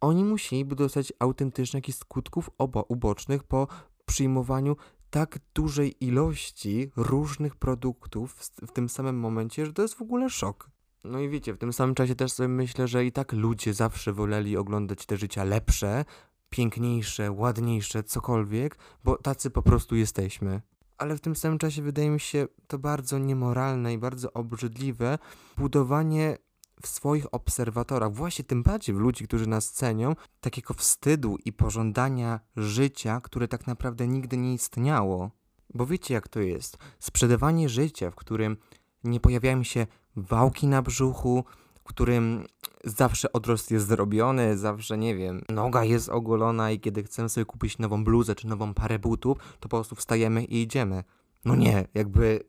oni 0.00 0.24
musieliby 0.24 0.74
dostać 0.74 1.12
autentycznych 1.18 1.84
skutków 1.92 2.50
ubocznych 2.88 3.44
po 3.44 3.68
przyjmowaniu 4.06 4.76
tak 5.14 5.38
dużej 5.54 6.04
ilości 6.04 6.90
różnych 6.96 7.56
produktów 7.56 8.34
w, 8.66 8.72
tym 8.72 8.88
samym 8.88 9.18
momencie, 9.18 9.66
że 9.66 9.72
to 9.72 9.82
jest 9.82 9.94
w 9.94 10.02
ogóle 10.02 10.30
szok. 10.30 10.70
No 11.04 11.20
i 11.20 11.28
wiecie, 11.28 11.54
w 11.54 11.58
tym 11.58 11.72
samym 11.72 11.94
czasie 11.94 12.14
też 12.14 12.32
sobie 12.32 12.48
myślę, 12.48 12.88
że 12.88 13.04
i 13.04 13.12
tak 13.12 13.32
ludzie 13.32 13.74
zawsze 13.74 14.12
woleli 14.12 14.56
oglądać 14.56 15.06
te 15.06 15.16
życia 15.16 15.44
lepsze, 15.44 16.04
piękniejsze, 16.50 17.32
ładniejsze, 17.32 18.02
cokolwiek, 18.02 18.78
bo 19.04 19.16
tacy 19.16 19.50
po 19.50 19.62
prostu 19.62 19.96
jesteśmy. 19.96 20.62
Ale 20.98 21.16
w 21.16 21.20
tym 21.20 21.36
samym 21.36 21.58
czasie 21.58 21.82
wydaje 21.82 22.10
mi 22.10 22.20
się 22.20 22.46
to 22.66 22.78
bardzo 22.78 23.18
niemoralne 23.18 23.92
i 23.92 23.98
bardzo 23.98 24.32
obrzydliwe 24.32 25.18
budowanie 25.56 26.38
w 26.86 26.90
swoich 26.90 27.34
obserwatorach, 27.34 28.12
właśnie 28.12 28.44
tym 28.44 28.62
bardziej 28.62 28.94
w 28.94 28.98
ludzi, 28.98 29.24
którzy 29.24 29.46
nas 29.46 29.72
cenią, 29.72 30.16
takiego 30.40 30.74
wstydu 30.74 31.36
i 31.44 31.52
pożądania 31.52 32.40
życia, 32.56 33.20
które 33.20 33.48
tak 33.48 33.66
naprawdę 33.66 34.08
nigdy 34.08 34.36
nie 34.36 34.54
istniało. 34.54 35.30
Bo 35.74 35.86
wiecie, 35.86 36.14
jak 36.14 36.28
to 36.28 36.40
jest? 36.40 36.78
Sprzedawanie 36.98 37.68
życia, 37.68 38.10
w 38.10 38.14
którym 38.14 38.56
nie 39.04 39.20
pojawiają 39.20 39.62
się 39.62 39.86
wałki 40.16 40.66
na 40.66 40.82
brzuchu, 40.82 41.44
w 41.74 41.82
którym 41.82 42.46
zawsze 42.84 43.32
odrost 43.32 43.70
jest 43.70 43.86
zrobiony, 43.86 44.58
zawsze, 44.58 44.98
nie 44.98 45.16
wiem, 45.16 45.42
noga 45.48 45.84
jest 45.84 46.08
ogolona 46.08 46.70
i 46.70 46.80
kiedy 46.80 47.02
chcemy 47.02 47.28
sobie 47.28 47.44
kupić 47.44 47.78
nową 47.78 48.04
bluzę 48.04 48.34
czy 48.34 48.46
nową 48.46 48.74
parę 48.74 48.98
butów, 48.98 49.38
to 49.38 49.68
po 49.68 49.76
prostu 49.76 49.96
wstajemy 49.96 50.44
i 50.44 50.62
idziemy. 50.62 51.04
No 51.44 51.56
nie, 51.56 51.88
jakby 51.94 52.44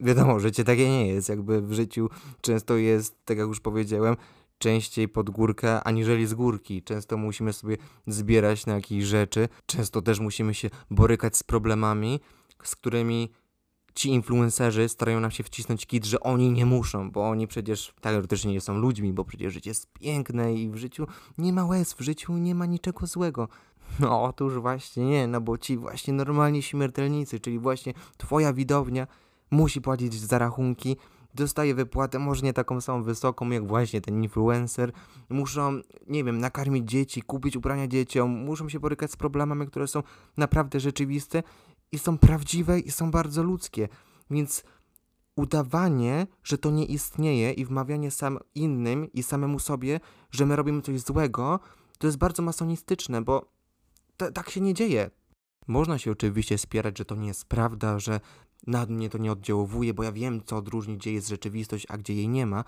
wiadomo, 0.00 0.40
życie 0.40 0.64
takie 0.64 0.90
nie 0.90 1.06
jest. 1.06 1.28
Jakby 1.28 1.62
w 1.62 1.72
życiu 1.72 2.08
często 2.40 2.76
jest, 2.76 3.24
tak 3.24 3.38
jak 3.38 3.46
już 3.46 3.60
powiedziałem, 3.60 4.16
częściej 4.58 5.08
pod 5.08 5.30
górkę 5.30 5.84
aniżeli 5.84 6.26
z 6.26 6.34
górki. 6.34 6.82
Często 6.82 7.16
musimy 7.16 7.52
sobie 7.52 7.76
zbierać 8.06 8.66
na 8.66 8.74
jakieś 8.74 9.04
rzeczy, 9.04 9.48
często 9.66 10.02
też 10.02 10.20
musimy 10.20 10.54
się 10.54 10.70
borykać 10.90 11.36
z 11.36 11.42
problemami, 11.42 12.20
z 12.62 12.76
którymi 12.76 13.30
ci 13.94 14.10
influencerzy 14.10 14.88
starają 14.88 15.20
nam 15.20 15.30
się 15.30 15.44
wcisnąć 15.44 15.86
kit, 15.86 16.04
że 16.04 16.20
oni 16.20 16.50
nie 16.50 16.66
muszą, 16.66 17.10
bo 17.10 17.28
oni 17.28 17.46
przecież 17.46 17.94
teoretycznie 18.00 18.52
nie 18.52 18.60
są 18.60 18.78
ludźmi, 18.78 19.12
bo 19.12 19.24
przecież 19.24 19.52
życie 19.52 19.70
jest 19.70 19.92
piękne 19.92 20.54
i 20.54 20.70
w 20.70 20.76
życiu 20.76 21.06
nie 21.38 21.52
ma 21.52 21.64
łez, 21.64 21.94
w 21.94 22.00
życiu 22.00 22.32
nie 22.32 22.54
ma 22.54 22.66
niczego 22.66 23.06
złego. 23.06 23.48
No 24.00 24.22
otóż 24.22 24.58
właśnie 24.58 25.04
nie, 25.04 25.26
no 25.26 25.40
bo 25.40 25.58
ci 25.58 25.76
właśnie 25.76 26.14
normalni 26.14 26.62
śmiertelnicy, 26.62 27.40
czyli 27.40 27.58
właśnie 27.58 27.94
twoja 28.16 28.52
widownia 28.52 29.06
musi 29.54 29.80
płacić 29.80 30.14
za 30.14 30.38
rachunki, 30.38 30.96
dostaje 31.34 31.74
wypłatę, 31.74 32.18
może 32.18 32.42
nie 32.42 32.52
taką 32.52 32.80
samą 32.80 33.02
wysoką 33.02 33.50
jak 33.50 33.66
właśnie 33.66 34.00
ten 34.00 34.22
influencer, 34.22 34.92
muszą, 35.28 35.80
nie 36.06 36.24
wiem, 36.24 36.38
nakarmić 36.38 36.90
dzieci, 36.90 37.22
kupić 37.22 37.56
ubrania 37.56 37.88
dzieciom, 37.88 38.30
muszą 38.30 38.68
się 38.68 38.80
borykać 38.80 39.10
z 39.10 39.16
problemami, 39.16 39.66
które 39.66 39.86
są 39.86 40.02
naprawdę 40.36 40.80
rzeczywiste 40.80 41.42
i 41.92 41.98
są 41.98 42.18
prawdziwe 42.18 42.80
i 42.80 42.90
są 42.90 43.10
bardzo 43.10 43.42
ludzkie. 43.42 43.88
Więc 44.30 44.64
udawanie, 45.36 46.26
że 46.44 46.58
to 46.58 46.70
nie 46.70 46.84
istnieje 46.84 47.52
i 47.52 47.64
wmawianie 47.64 48.10
sam 48.10 48.38
innym 48.54 49.12
i 49.12 49.22
samemu 49.22 49.58
sobie, 49.58 50.00
że 50.30 50.46
my 50.46 50.56
robimy 50.56 50.82
coś 50.82 51.00
złego, 51.00 51.60
to 51.98 52.06
jest 52.06 52.18
bardzo 52.18 52.42
masonistyczne, 52.42 53.22
bo 53.22 53.52
tak 54.34 54.50
się 54.50 54.60
nie 54.60 54.74
dzieje. 54.74 55.10
Można 55.66 55.98
się 55.98 56.10
oczywiście 56.10 56.58
spierać, 56.58 56.98
że 56.98 57.04
to 57.04 57.14
nie 57.14 57.28
jest 57.28 57.44
prawda, 57.44 57.98
że 57.98 58.20
na 58.66 58.86
mnie 58.86 59.10
to 59.10 59.18
nie 59.18 59.32
oddziałuje, 59.32 59.94
bo 59.94 60.02
ja 60.02 60.12
wiem, 60.12 60.40
co 60.44 60.56
odróżni, 60.56 60.96
gdzie 60.96 61.12
jest 61.12 61.28
rzeczywistość, 61.28 61.86
a 61.88 61.98
gdzie 61.98 62.14
jej 62.14 62.28
nie 62.28 62.46
ma, 62.46 62.64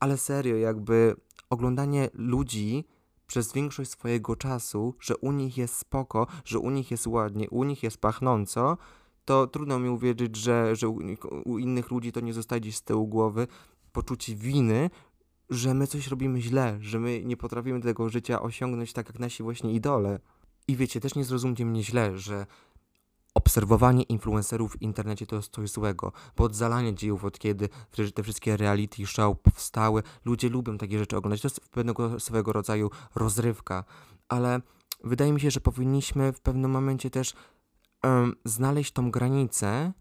ale 0.00 0.16
serio, 0.16 0.56
jakby 0.56 1.16
oglądanie 1.50 2.10
ludzi 2.12 2.84
przez 3.26 3.52
większość 3.52 3.90
swojego 3.90 4.36
czasu, 4.36 4.94
że 5.00 5.16
u 5.16 5.32
nich 5.32 5.56
jest 5.56 5.76
spoko, 5.76 6.26
że 6.44 6.58
u 6.58 6.70
nich 6.70 6.90
jest 6.90 7.06
ładnie, 7.06 7.50
u 7.50 7.64
nich 7.64 7.82
jest 7.82 7.98
pachnąco, 7.98 8.78
to 9.24 9.46
trudno 9.46 9.78
mi 9.78 9.88
uwierzyć, 9.88 10.36
że, 10.36 10.76
że 10.76 10.88
u, 10.88 11.00
u 11.44 11.58
innych 11.58 11.90
ludzi 11.90 12.12
to 12.12 12.20
nie 12.20 12.32
zostaje 12.32 12.60
gdzieś 12.60 12.76
z 12.76 12.82
tyłu 12.82 13.06
głowy 13.06 13.46
poczucie 13.92 14.34
winy, 14.34 14.90
że 15.50 15.74
my 15.74 15.86
coś 15.86 16.08
robimy 16.08 16.40
źle, 16.40 16.78
że 16.80 17.00
my 17.00 17.24
nie 17.24 17.36
potrafimy 17.36 17.80
tego 17.80 18.08
życia 18.08 18.42
osiągnąć 18.42 18.92
tak 18.92 19.06
jak 19.06 19.18
nasi 19.18 19.42
właśnie 19.42 19.72
idole. 19.72 20.18
I 20.68 20.76
wiecie, 20.76 21.00
też 21.00 21.14
nie 21.14 21.24
zrozumcie 21.24 21.66
mnie 21.66 21.82
źle, 21.82 22.18
że 22.18 22.46
obserwowanie 23.56 24.02
influencerów 24.02 24.72
w 24.72 24.82
internecie 24.82 25.26
to 25.26 25.36
jest 25.36 25.52
coś 25.52 25.70
złego, 25.70 26.12
bo 26.36 26.44
odzalanie 26.44 26.94
dziejów 26.94 27.24
od 27.24 27.38
kiedy 27.38 27.68
te 28.14 28.22
wszystkie 28.22 28.56
reality 28.56 29.06
show 29.06 29.40
powstały, 29.42 30.02
ludzie 30.24 30.48
lubią 30.48 30.78
takie 30.78 30.98
rzeczy 30.98 31.16
oglądać, 31.16 31.40
to 31.40 31.48
jest 31.48 31.60
pewnego 31.60 32.20
swego 32.20 32.52
rodzaju 32.52 32.90
rozrywka, 33.14 33.84
ale 34.28 34.60
wydaje 35.04 35.32
mi 35.32 35.40
się, 35.40 35.50
że 35.50 35.60
powinniśmy 35.60 36.32
w 36.32 36.40
pewnym 36.40 36.70
momencie 36.70 37.10
też 37.10 37.34
um, 38.04 38.34
znaleźć 38.44 38.92
tą 38.92 39.10
granicę 39.10 39.92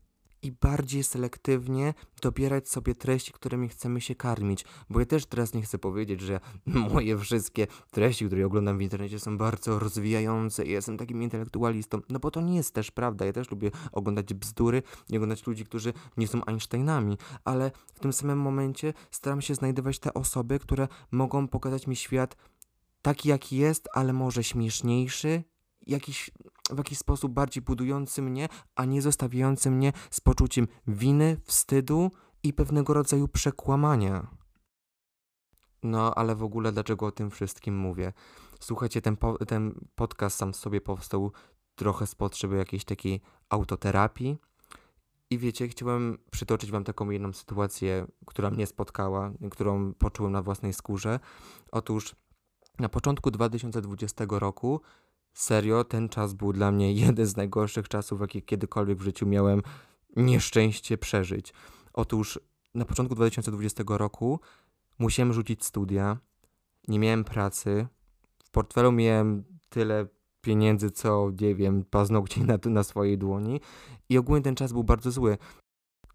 i 0.42 0.52
bardziej 0.52 1.04
selektywnie 1.04 1.94
dobierać 2.22 2.70
sobie 2.70 2.96
treści, 2.96 3.32
którymi 3.32 3.70
chcemy 3.70 4.02
się 4.02 4.16
karmić. 4.16 4.66
Bo 4.90 5.00
ja 5.00 5.06
też 5.06 5.26
teraz 5.26 5.54
nie 5.54 5.62
chcę 5.62 5.78
powiedzieć, 5.78 6.22
że 6.22 6.40
moje 6.94 7.18
wszystkie 7.18 7.68
treści, 7.92 8.28
które 8.28 8.46
oglądam 8.46 8.78
w 8.78 8.82
internecie 8.82 9.20
są 9.20 9.38
bardzo 9.38 9.80
rozwijające 9.80 10.66
i 10.66 10.70
jestem 10.70 10.98
takim 10.98 11.24
intelektualistą. 11.24 12.02
No 12.10 12.20
bo 12.20 12.32
to 12.32 12.42
nie 12.42 12.56
jest 12.56 12.74
też 12.74 12.92
prawda. 12.92 13.26
Ja 13.26 13.34
też 13.34 13.52
lubię 13.52 13.72
oglądać 13.92 14.34
bzdury 14.34 14.84
i 15.10 15.18
oglądać 15.18 15.48
ludzi, 15.48 15.66
którzy 15.66 15.94
nie 16.18 16.28
są 16.28 16.46
Einsteinami, 16.46 17.18
ale 17.44 17.72
w 17.94 18.00
tym 18.00 18.14
samym 18.14 18.40
momencie 18.40 18.94
staram 19.12 19.42
się 19.42 19.56
znajdować 19.56 20.00
te 20.00 20.14
osoby, 20.14 20.60
które 20.60 20.88
mogą 21.12 21.48
pokazać 21.48 21.88
mi 21.88 21.96
świat 21.96 22.36
taki, 23.02 23.30
jaki 23.30 23.58
jest, 23.58 23.90
ale 23.94 24.14
może 24.14 24.44
śmieszniejszy, 24.44 25.44
jakiś, 25.88 26.32
w 26.70 26.78
jakiś 26.78 26.98
sposób 26.98 27.32
bardziej 27.32 27.64
budujący 27.64 28.22
mnie, 28.22 28.50
a 28.76 28.86
nie 28.86 29.02
zostawiający 29.02 29.72
mnie 29.72 29.94
z 30.12 30.22
poczuciem 30.22 30.68
winy, 30.88 31.38
wstydu 31.44 32.12
i 32.44 32.54
pewnego 32.54 32.94
rodzaju 32.94 33.28
przekłamania. 33.28 34.28
No, 35.84 36.16
ale 36.16 36.36
w 36.36 36.44
ogóle 36.44 36.72
dlaczego 36.72 37.06
o 37.06 37.12
tym 37.12 37.32
wszystkim 37.32 37.78
mówię? 37.78 38.14
Słuchajcie, 38.60 39.02
ten, 39.02 39.18
po, 39.18 39.46
ten 39.46 39.88
podcast 39.96 40.38
sam 40.38 40.54
sobie 40.54 40.82
powstał 40.82 41.32
trochę 41.76 42.08
z 42.08 42.16
potrzeby 42.16 42.58
jakiejś 42.58 42.86
takiej 42.86 43.22
autoterapii. 43.50 44.38
I 45.30 45.38
wiecie, 45.38 45.68
chciałem 45.68 46.18
przytoczyć 46.32 46.72
wam 46.72 46.84
taką 46.84 47.10
jedną 47.10 47.34
sytuację, 47.34 48.08
która 48.26 48.52
mnie 48.52 48.68
spotkała, 48.68 49.32
którą 49.52 49.94
poczułem 49.94 50.32
na 50.32 50.42
własnej 50.42 50.74
skórze. 50.74 51.20
Otóż 51.72 52.16
na 52.80 52.90
początku 52.90 53.32
2020 53.32 54.26
roku 54.30 54.82
Serio, 55.36 55.84
ten 55.84 56.10
czas 56.10 56.34
był 56.34 56.54
dla 56.54 56.72
mnie 56.72 56.94
jeden 57.04 57.26
z 57.26 57.38
najgorszych 57.38 57.90
czasów, 57.90 58.22
jakie 58.22 58.42
kiedykolwiek 58.42 58.98
w 58.98 59.02
życiu 59.02 59.26
miałem 59.26 59.62
nieszczęście 60.16 60.98
przeżyć. 60.98 61.54
Otóż 61.94 62.40
na 62.74 62.86
początku 62.86 63.16
2020 63.16 63.84
roku 63.88 64.40
musiałem 65.00 65.34
rzucić 65.34 65.66
studia, 65.66 66.18
nie 66.88 67.00
miałem 67.00 67.24
pracy, 67.24 67.88
w 68.44 68.50
portfelu 68.50 68.92
miałem 68.92 69.44
tyle 69.70 70.08
pieniędzy, 70.42 70.92
co 70.92 71.32
nie 71.42 71.56
wiem, 71.56 71.84
paznokci 71.84 72.42
na, 72.44 72.58
na 72.66 72.84
swojej 72.84 73.18
dłoni. 73.18 73.62
I 74.10 74.18
ogólnie 74.18 74.44
ten 74.44 74.56
czas 74.56 74.74
był 74.74 74.84
bardzo 74.84 75.12
zły. 75.12 75.38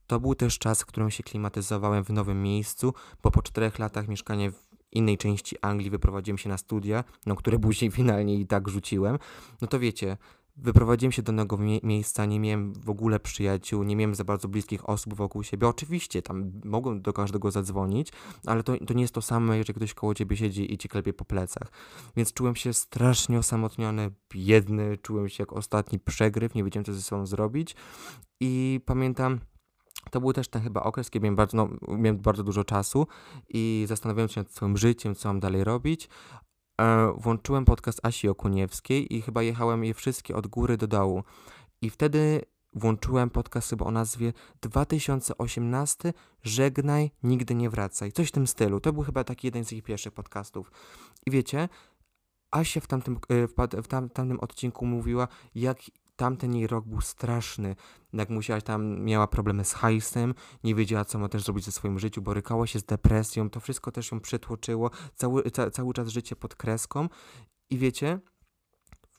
To 0.06 0.20
był 0.20 0.34
też 0.34 0.58
czas, 0.58 0.82
w 0.82 0.86
którym 0.86 1.10
się 1.10 1.22
klimatyzowałem 1.22 2.04
w 2.04 2.10
nowym 2.10 2.42
miejscu, 2.42 2.94
bo 3.22 3.30
po 3.30 3.42
czterech 3.42 3.78
latach 3.78 4.08
mieszkania 4.08 4.50
w 4.50 4.69
innej 4.92 5.18
części 5.18 5.56
Anglii 5.62 5.90
wyprowadziłem 5.90 6.38
się 6.38 6.48
na 6.48 6.58
studia, 6.58 7.04
no 7.26 7.36
które 7.36 7.58
później 7.68 7.90
finalnie 7.90 8.34
i 8.34 8.46
tak 8.46 8.68
rzuciłem, 8.68 9.18
no 9.60 9.68
to 9.68 9.78
wiecie, 9.78 10.16
Wyprowadziłem 10.62 11.12
się 11.12 11.22
do 11.22 11.32
nowego 11.32 11.56
mie 11.56 11.80
miejsca, 11.82 12.26
nie 12.26 12.40
miałem 12.40 12.72
w 12.72 12.90
ogóle 12.90 13.20
przyjaciół, 13.20 13.82
nie 13.82 13.96
miałem 13.96 14.14
za 14.14 14.24
bardzo 14.24 14.48
bliskich 14.48 14.88
osób 14.88 15.14
wokół 15.14 15.42
siebie. 15.42 15.68
Oczywiście 15.68 16.22
tam 16.22 16.52
mogłem 16.64 17.02
do 17.02 17.12
każdego 17.12 17.50
zadzwonić, 17.50 18.12
ale 18.46 18.62
to, 18.62 18.76
to 18.86 18.94
nie 18.94 19.02
jest 19.02 19.14
to 19.14 19.22
samo, 19.22 19.54
jeżeli 19.54 19.76
ktoś 19.76 19.94
koło 19.94 20.14
ciebie 20.14 20.36
siedzi 20.36 20.72
i 20.74 20.78
ci 20.78 20.88
klepie 20.88 21.12
po 21.12 21.24
plecach. 21.24 21.68
Więc 22.16 22.32
czułem 22.32 22.56
się 22.56 22.72
strasznie 22.72 23.38
osamotniony, 23.38 24.10
biedny, 24.30 24.98
czułem 24.98 25.28
się 25.28 25.42
jak 25.42 25.52
ostatni 25.52 25.98
przegryw, 25.98 26.54
nie 26.54 26.64
wiedziałem 26.64 26.84
co 26.84 26.92
ze 26.92 27.02
sobą 27.02 27.26
zrobić. 27.26 27.76
I 28.40 28.80
pamiętam, 28.86 29.40
to 30.10 30.20
był 30.20 30.32
też 30.32 30.48
ten 30.48 30.62
chyba 30.62 30.82
okres, 30.82 31.10
kiedy 31.10 31.24
miałem 31.24 31.36
bardzo, 31.36 31.56
no, 31.56 31.68
miałem 31.88 32.18
bardzo 32.18 32.42
dużo 32.42 32.64
czasu 32.64 33.06
i 33.48 33.84
zastanawiałem 33.88 34.28
się 34.28 34.40
nad 34.40 34.50
swoim 34.50 34.76
życiem, 34.76 35.14
co 35.14 35.28
mam 35.28 35.40
dalej 35.40 35.64
robić. 35.64 36.08
E, 36.80 37.12
włączyłem 37.16 37.64
podcast 37.64 38.00
Asi 38.02 38.28
Okuniewskiej 38.28 39.14
i 39.14 39.22
chyba 39.22 39.42
jechałem 39.42 39.84
je 39.84 39.94
wszystkie 39.94 40.36
od 40.36 40.46
góry 40.46 40.76
do 40.76 40.86
dołu. 40.86 41.22
I 41.82 41.90
wtedy 41.90 42.42
włączyłem 42.72 43.30
podcast 43.30 43.70
chyba 43.70 43.84
o 43.84 43.90
nazwie 43.90 44.32
2018 44.62 46.12
Żegnaj, 46.42 47.10
nigdy 47.22 47.54
nie 47.54 47.70
wracaj. 47.70 48.12
Coś 48.12 48.28
w 48.28 48.32
tym 48.32 48.46
stylu. 48.46 48.80
To 48.80 48.92
był 48.92 49.02
chyba 49.02 49.24
taki 49.24 49.46
jeden 49.46 49.64
z 49.64 49.72
ich 49.72 49.82
pierwszych 49.82 50.12
podcastów. 50.12 50.72
I 51.26 51.30
wiecie, 51.30 51.68
Asia 52.50 52.80
w 52.80 52.86
tamtym, 52.86 53.18
e, 53.28 53.82
w 53.82 53.88
tamtym 53.88 54.40
odcinku 54.40 54.86
mówiła, 54.86 55.28
jak 55.54 55.78
tamten 56.20 56.54
jej 56.54 56.66
rok 56.66 56.84
był 56.86 57.00
straszny. 57.00 57.76
Jak 58.12 58.30
musiała 58.30 58.60
tam, 58.60 59.00
miała 59.00 59.26
problemy 59.26 59.64
z 59.64 59.72
hajsem, 59.72 60.34
nie 60.64 60.74
wiedziała, 60.74 61.04
co 61.04 61.18
ma 61.18 61.28
też 61.28 61.42
zrobić 61.42 61.64
ze 61.64 61.72
swoim 61.72 61.98
życiu, 61.98 62.22
borykała 62.22 62.66
się 62.66 62.78
z 62.78 62.84
depresją, 62.84 63.50
to 63.50 63.60
wszystko 63.60 63.92
też 63.92 64.12
ją 64.12 64.20
przytłoczyło, 64.20 64.90
cały, 65.14 65.50
ca, 65.50 65.70
cały 65.70 65.94
czas 65.94 66.08
życie 66.08 66.36
pod 66.36 66.54
kreską. 66.54 67.08
I 67.70 67.78
wiecie, 67.78 68.18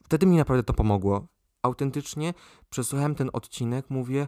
wtedy 0.03 0.25
mi 0.25 0.37
naprawdę 0.37 0.63
to 0.63 0.73
pomogło. 0.73 1.27
Autentycznie 1.61 2.33
przesłuchałem 2.69 3.15
ten 3.15 3.29
odcinek, 3.33 3.89
mówię, 3.89 4.27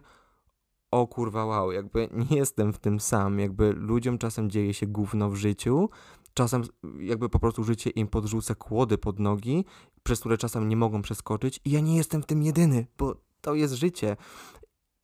o 0.90 1.06
kurwa 1.06 1.44
wow, 1.44 1.72
jakby 1.72 2.08
nie 2.30 2.36
jestem 2.36 2.72
w 2.72 2.78
tym 2.78 3.00
sam, 3.00 3.38
jakby 3.38 3.72
ludziom 3.72 4.18
czasem 4.18 4.50
dzieje 4.50 4.74
się 4.74 4.86
gówno 4.86 5.30
w 5.30 5.36
życiu, 5.36 5.88
czasem 6.34 6.62
jakby 6.98 7.28
po 7.28 7.38
prostu 7.38 7.64
życie 7.64 7.90
im 7.90 8.08
podrzuca 8.08 8.54
kłody 8.54 8.98
pod 8.98 9.18
nogi, 9.18 9.64
przez 10.02 10.20
które 10.20 10.38
czasem 10.38 10.68
nie 10.68 10.76
mogą 10.76 11.02
przeskoczyć 11.02 11.60
i 11.64 11.70
ja 11.70 11.80
nie 11.80 11.96
jestem 11.96 12.22
w 12.22 12.26
tym 12.26 12.42
jedyny, 12.42 12.86
bo 12.98 13.16
to 13.40 13.54
jest 13.54 13.74
życie. 13.74 14.16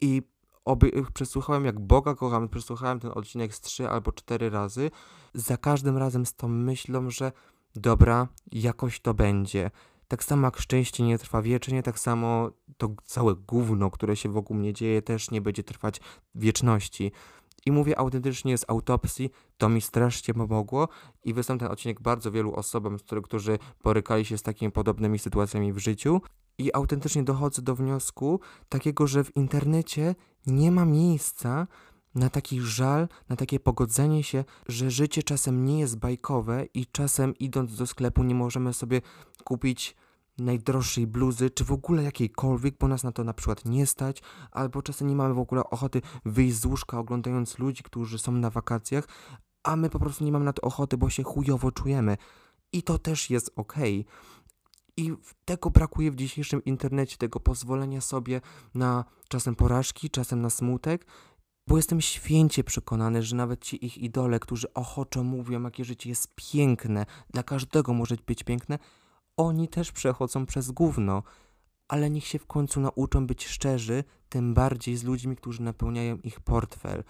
I 0.00 0.22
oby, 0.64 0.92
przesłuchałem 1.14 1.64
jak 1.64 1.80
Boga 1.80 2.14
kocham, 2.14 2.48
przesłuchałem 2.48 3.00
ten 3.00 3.10
odcinek 3.14 3.54
z 3.54 3.60
trzy 3.60 3.88
albo 3.88 4.12
cztery 4.12 4.50
razy, 4.50 4.90
za 5.34 5.56
każdym 5.56 5.96
razem 5.96 6.26
z 6.26 6.34
tą 6.34 6.48
myślą, 6.48 7.10
że 7.10 7.32
dobra, 7.74 8.28
jakoś 8.52 9.00
to 9.00 9.14
będzie. 9.14 9.70
Tak 10.08 10.24
samo 10.24 10.46
jak 10.46 10.58
szczęście 10.58 11.04
nie 11.04 11.18
trwa 11.18 11.42
wiecznie, 11.42 11.82
tak 11.82 11.98
samo 11.98 12.50
to 12.76 12.88
całe 13.04 13.34
gówno, 13.34 13.90
które 13.90 14.16
się 14.16 14.28
wokół 14.28 14.56
mnie 14.56 14.72
dzieje, 14.72 15.02
też 15.02 15.30
nie 15.30 15.40
będzie 15.40 15.64
trwać 15.64 16.00
wieczności. 16.34 17.12
I 17.66 17.72
mówię 17.72 17.98
autentycznie 17.98 18.58
z 18.58 18.64
autopsji, 18.68 19.30
to 19.58 19.68
mi 19.68 19.80
strasznie 19.80 20.34
pomogło 20.34 20.88
i 21.24 21.34
wysłałem 21.34 21.58
ten 21.58 21.68
odcinek 21.68 22.00
bardzo 22.00 22.30
wielu 22.32 22.54
osobom, 22.54 22.96
którzy 23.24 23.58
borykali 23.84 24.24
się 24.24 24.38
z 24.38 24.42
takimi 24.42 24.72
podobnymi 24.72 25.18
sytuacjami 25.18 25.72
w 25.72 25.78
życiu. 25.78 26.20
I 26.58 26.74
autentycznie 26.74 27.22
dochodzę 27.22 27.62
do 27.62 27.74
wniosku 27.74 28.40
takiego, 28.68 29.06
że 29.06 29.24
w 29.24 29.36
internecie 29.36 30.14
nie 30.46 30.70
ma 30.70 30.84
miejsca 30.84 31.66
na 32.14 32.30
taki 32.30 32.60
żal, 32.60 33.08
na 33.28 33.36
takie 33.36 33.60
pogodzenie 33.60 34.22
się, 34.22 34.44
że 34.68 34.90
życie 34.90 35.22
czasem 35.22 35.64
nie 35.64 35.80
jest 35.80 35.98
bajkowe 35.98 36.64
i 36.74 36.86
czasem 36.86 37.34
idąc 37.38 37.76
do 37.76 37.86
sklepu 37.86 38.22
nie 38.22 38.34
możemy 38.34 38.72
sobie 38.72 39.00
kupić 39.44 39.96
najdroższej 40.44 41.06
bluzy, 41.06 41.50
czy 41.50 41.64
w 41.64 41.72
ogóle 41.72 42.02
jakiejkolwiek, 42.02 42.78
bo 42.78 42.88
nas 42.88 43.04
na 43.04 43.12
to 43.12 43.24
na 43.24 43.34
przykład 43.34 43.64
nie 43.64 43.86
stać, 43.86 44.22
albo 44.50 44.82
czasem 44.82 45.08
nie 45.08 45.16
mamy 45.16 45.34
w 45.34 45.38
ogóle 45.38 45.64
ochoty 45.64 46.02
wyjść 46.24 46.56
z 46.56 46.66
łóżka 46.66 46.98
oglądając 46.98 47.58
ludzi, 47.58 47.82
którzy 47.82 48.18
są 48.18 48.32
na 48.32 48.50
wakacjach, 48.50 49.04
a 49.62 49.76
my 49.76 49.90
po 49.90 49.98
prostu 49.98 50.24
nie 50.24 50.32
mamy 50.32 50.44
na 50.44 50.52
to 50.52 50.62
ochoty, 50.62 50.96
bo 50.96 51.10
się 51.10 51.22
chujowo 51.22 51.72
czujemy. 51.72 52.16
I 52.72 52.82
to 52.82 52.98
też 52.98 53.30
jest 53.30 53.52
ok. 53.56 53.74
I 54.96 55.12
tego 55.44 55.70
brakuje 55.70 56.10
w 56.10 56.16
dzisiejszym 56.16 56.64
internecie, 56.64 57.16
tego 57.16 57.40
pozwolenia 57.40 58.00
sobie 58.00 58.40
na 58.74 59.04
czasem 59.28 59.54
porażki, 59.54 60.10
czasem 60.10 60.40
na 60.40 60.50
smutek, 60.50 61.06
bo 61.66 61.76
jestem 61.76 62.00
święcie 62.00 62.64
przekonany, 62.64 63.22
że 63.22 63.36
nawet 63.36 63.64
ci 63.64 63.86
ich 63.86 63.98
idole, 63.98 64.40
którzy 64.40 64.74
ochoczo 64.74 65.24
mówią, 65.24 65.62
jakie 65.62 65.84
życie 65.84 66.08
jest 66.08 66.34
piękne, 66.34 67.06
dla 67.30 67.42
każdego 67.42 67.94
może 67.94 68.16
być 68.26 68.44
piękne, 68.44 68.78
oni 69.36 69.68
też 69.68 69.92
przechodzą 69.92 70.46
przez 70.46 70.70
gówno, 70.70 71.22
ale 71.88 72.10
niech 72.10 72.26
się 72.26 72.38
w 72.38 72.46
końcu 72.46 72.80
nauczą 72.80 73.26
być 73.26 73.48
szczerzy, 73.48 74.04
tym 74.28 74.54
bardziej 74.54 74.96
z 74.96 75.04
ludźmi, 75.04 75.36
którzy 75.36 75.62
napełniają 75.62 76.16
ich 76.16 76.40
portfel. 76.40 77.04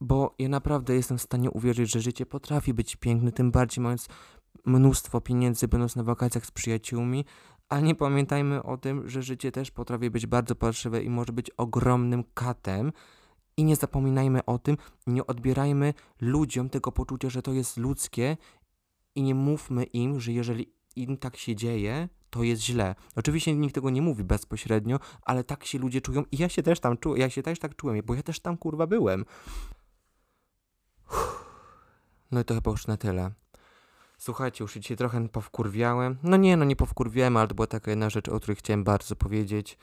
Bo 0.00 0.34
ja 0.38 0.48
naprawdę 0.48 0.94
jestem 0.94 1.18
w 1.18 1.22
stanie 1.22 1.50
uwierzyć, 1.50 1.92
że 1.92 2.00
życie 2.00 2.26
potrafi 2.26 2.74
być 2.74 2.96
piękne, 2.96 3.32
tym 3.32 3.50
bardziej 3.50 3.84
mając 3.84 4.08
mnóstwo 4.64 5.20
pieniędzy, 5.20 5.68
będąc 5.68 5.96
na 5.96 6.02
wakacjach 6.02 6.46
z 6.46 6.50
przyjaciółmi, 6.50 7.24
ale 7.68 7.82
nie 7.82 7.94
pamiętajmy 7.94 8.62
o 8.62 8.76
tym, 8.76 9.08
że 9.08 9.22
życie 9.22 9.52
też 9.52 9.70
potrafi 9.70 10.10
być 10.10 10.26
bardzo 10.26 10.54
parszywe 10.54 11.02
i 11.02 11.10
może 11.10 11.32
być 11.32 11.50
ogromnym 11.50 12.24
katem. 12.34 12.92
I 13.56 13.64
nie 13.64 13.76
zapominajmy 13.76 14.44
o 14.44 14.58
tym, 14.58 14.76
nie 15.06 15.26
odbierajmy 15.26 15.94
ludziom 16.20 16.70
tego 16.70 16.92
poczucia, 16.92 17.30
że 17.30 17.42
to 17.42 17.52
jest 17.52 17.76
ludzkie 17.76 18.36
i 19.14 19.22
nie 19.22 19.34
mówmy 19.34 19.84
im, 19.84 20.20
że 20.20 20.32
jeżeli 20.32 20.72
im 20.96 21.16
tak 21.16 21.36
się 21.36 21.54
dzieje, 21.56 22.08
to 22.30 22.42
jest 22.42 22.62
źle. 22.62 22.94
Oczywiście 23.16 23.54
nikt 23.54 23.74
tego 23.74 23.90
nie 23.90 24.02
mówi 24.02 24.24
bezpośrednio, 24.24 24.98
ale 25.22 25.44
tak 25.44 25.64
się 25.64 25.78
ludzie 25.78 26.00
czują 26.00 26.24
i 26.32 26.36
ja 26.38 26.48
się 26.48 26.62
też 26.62 26.80
tam 26.80 26.96
czułem, 26.96 27.18
ja 27.20 27.30
się 27.30 27.42
też 27.42 27.58
tak 27.58 27.76
czułem, 27.76 28.00
bo 28.04 28.14
ja 28.14 28.22
też 28.22 28.40
tam 28.40 28.56
kurwa 28.56 28.86
byłem. 28.86 29.24
No 32.30 32.40
i 32.40 32.44
to 32.44 32.54
chyba 32.54 32.70
już 32.70 32.86
na 32.86 32.96
tyle. 32.96 33.30
Słuchajcie, 34.18 34.64
już 34.64 34.74
dzisiaj 34.74 34.96
trochę 34.96 35.28
powkurwiałem. 35.28 36.16
No 36.22 36.36
nie, 36.36 36.56
no 36.56 36.64
nie 36.64 36.76
powkurwiałem, 36.76 37.36
ale 37.36 37.48
to 37.48 37.54
była 37.54 37.66
taka 37.66 37.90
jedna 37.90 38.10
rzecz, 38.10 38.28
o 38.28 38.40
której 38.40 38.56
chciałem 38.56 38.84
bardzo 38.84 39.16
powiedzieć. 39.16 39.78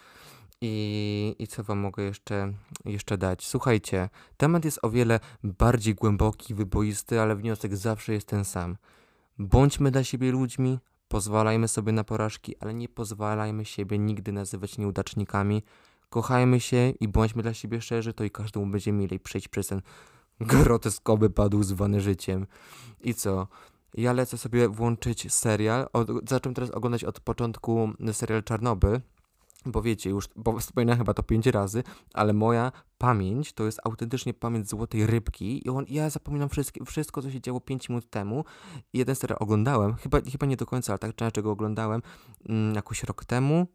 I, 0.62 1.36
I 1.40 1.48
co 1.48 1.64
wam 1.64 1.80
mogę 1.80 2.04
jeszcze, 2.04 2.54
jeszcze 2.86 3.18
dać? 3.18 3.48
Słuchajcie, 3.48 4.10
temat 4.38 4.66
jest 4.66 4.80
o 4.82 4.90
wiele 4.90 5.20
bardziej 5.44 5.96
głęboki, 5.96 6.56
wyboisty, 6.56 7.22
ale 7.22 7.36
wniosek 7.36 7.76
zawsze 7.76 8.14
jest 8.14 8.28
ten 8.28 8.46
sam. 8.46 8.78
Bądźmy 9.40 9.92
dla 9.92 10.04
siebie 10.04 10.32
ludźmi, 10.32 10.80
Pozwalajmy 11.14 11.68
sobie 11.68 11.92
na 11.92 12.04
porażki, 12.04 12.56
ale 12.60 12.74
nie 12.74 12.90
pozwalajmy 12.90 13.66
siebie 13.66 14.00
nigdy 14.00 14.32
nazywać 14.32 14.78
nieudacznikami. 14.78 15.64
Kochajmy 16.10 16.60
się 16.60 16.90
i 17.00 17.08
bądźmy 17.08 17.44
dla 17.44 17.54
siebie 17.54 17.82
szczerzy, 17.82 18.14
to 18.14 18.24
i 18.24 18.32
każdemu 18.32 18.66
będzie 18.66 18.92
milej 18.92 19.20
przejść 19.20 19.48
przez 19.48 19.68
ten 19.68 19.82
groteskowy 20.40 21.30
padł 21.30 21.64
zwany 21.64 22.02
życiem. 22.02 22.48
I 23.02 23.14
co? 23.14 23.48
Ja 23.94 24.14
lecę 24.14 24.38
sobie 24.38 24.70
włączyć 24.70 25.34
serial. 25.34 25.88
Zacząłem 26.30 26.54
teraz 26.54 26.72
oglądać 26.72 27.04
od 27.04 27.20
początku 27.20 27.90
serial 28.12 28.44
Czarnobyl 28.44 29.00
bo 29.66 29.82
wiecie, 29.82 30.10
już 30.10 30.30
bo 30.36 30.60
wspominałem 30.60 30.98
chyba 30.98 31.14
to 31.14 31.24
pięć 31.24 31.48
razy, 31.48 31.84
ale 32.14 32.34
moja 32.34 32.72
pamięć 32.98 33.54
to 33.54 33.66
jest 33.66 33.80
autentycznie 33.84 34.34
pamięć 34.34 34.70
złotej 34.70 35.08
rybki 35.08 35.68
i 35.68 35.70
on, 35.70 35.86
ja 35.90 36.10
zapominam 36.10 36.50
wszystko, 36.50 36.86
wszystko, 36.86 37.22
co 37.22 37.32
się 37.32 37.42
działo 37.42 37.62
5 37.62 37.90
minut 37.90 38.10
temu. 38.10 38.46
Jeden 38.94 39.16
serial 39.16 39.38
oglądałem, 39.40 39.94
chyba, 39.94 40.22
chyba 40.32 40.46
nie 40.46 40.58
do 40.58 40.66
końca, 40.66 40.94
ale 40.94 41.00
tak 41.00 41.16
często 41.16 41.42
go 41.42 41.52
oglądałem 41.52 42.02
mm, 42.50 42.76
jakoś 42.76 43.04
rok 43.04 43.26
temu. 43.26 43.68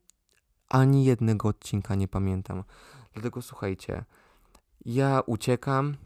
Ani 0.68 1.04
jednego 1.04 1.48
odcinka 1.48 1.94
nie 1.94 2.08
pamiętam. 2.08 2.64
Dlatego 3.12 3.42
słuchajcie, 3.42 4.04
ja 4.84 5.20
uciekam, 5.26 5.96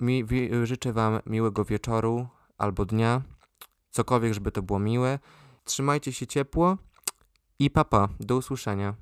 mi, 0.00 0.24
życzę 0.64 0.92
Wam 0.92 1.20
miłego 1.26 1.64
wieczoru 1.64 2.28
albo 2.58 2.84
dnia, 2.84 3.22
cokolwiek, 3.90 4.34
żeby 4.34 4.52
to 4.52 4.62
było 4.62 4.78
miłe. 4.78 5.18
Trzymajcie 5.64 6.12
się 6.12 6.26
ciepło 6.26 6.76
i 7.58 7.70
papa, 7.70 8.08
do 8.20 8.36
usłyszenia. 8.36 8.94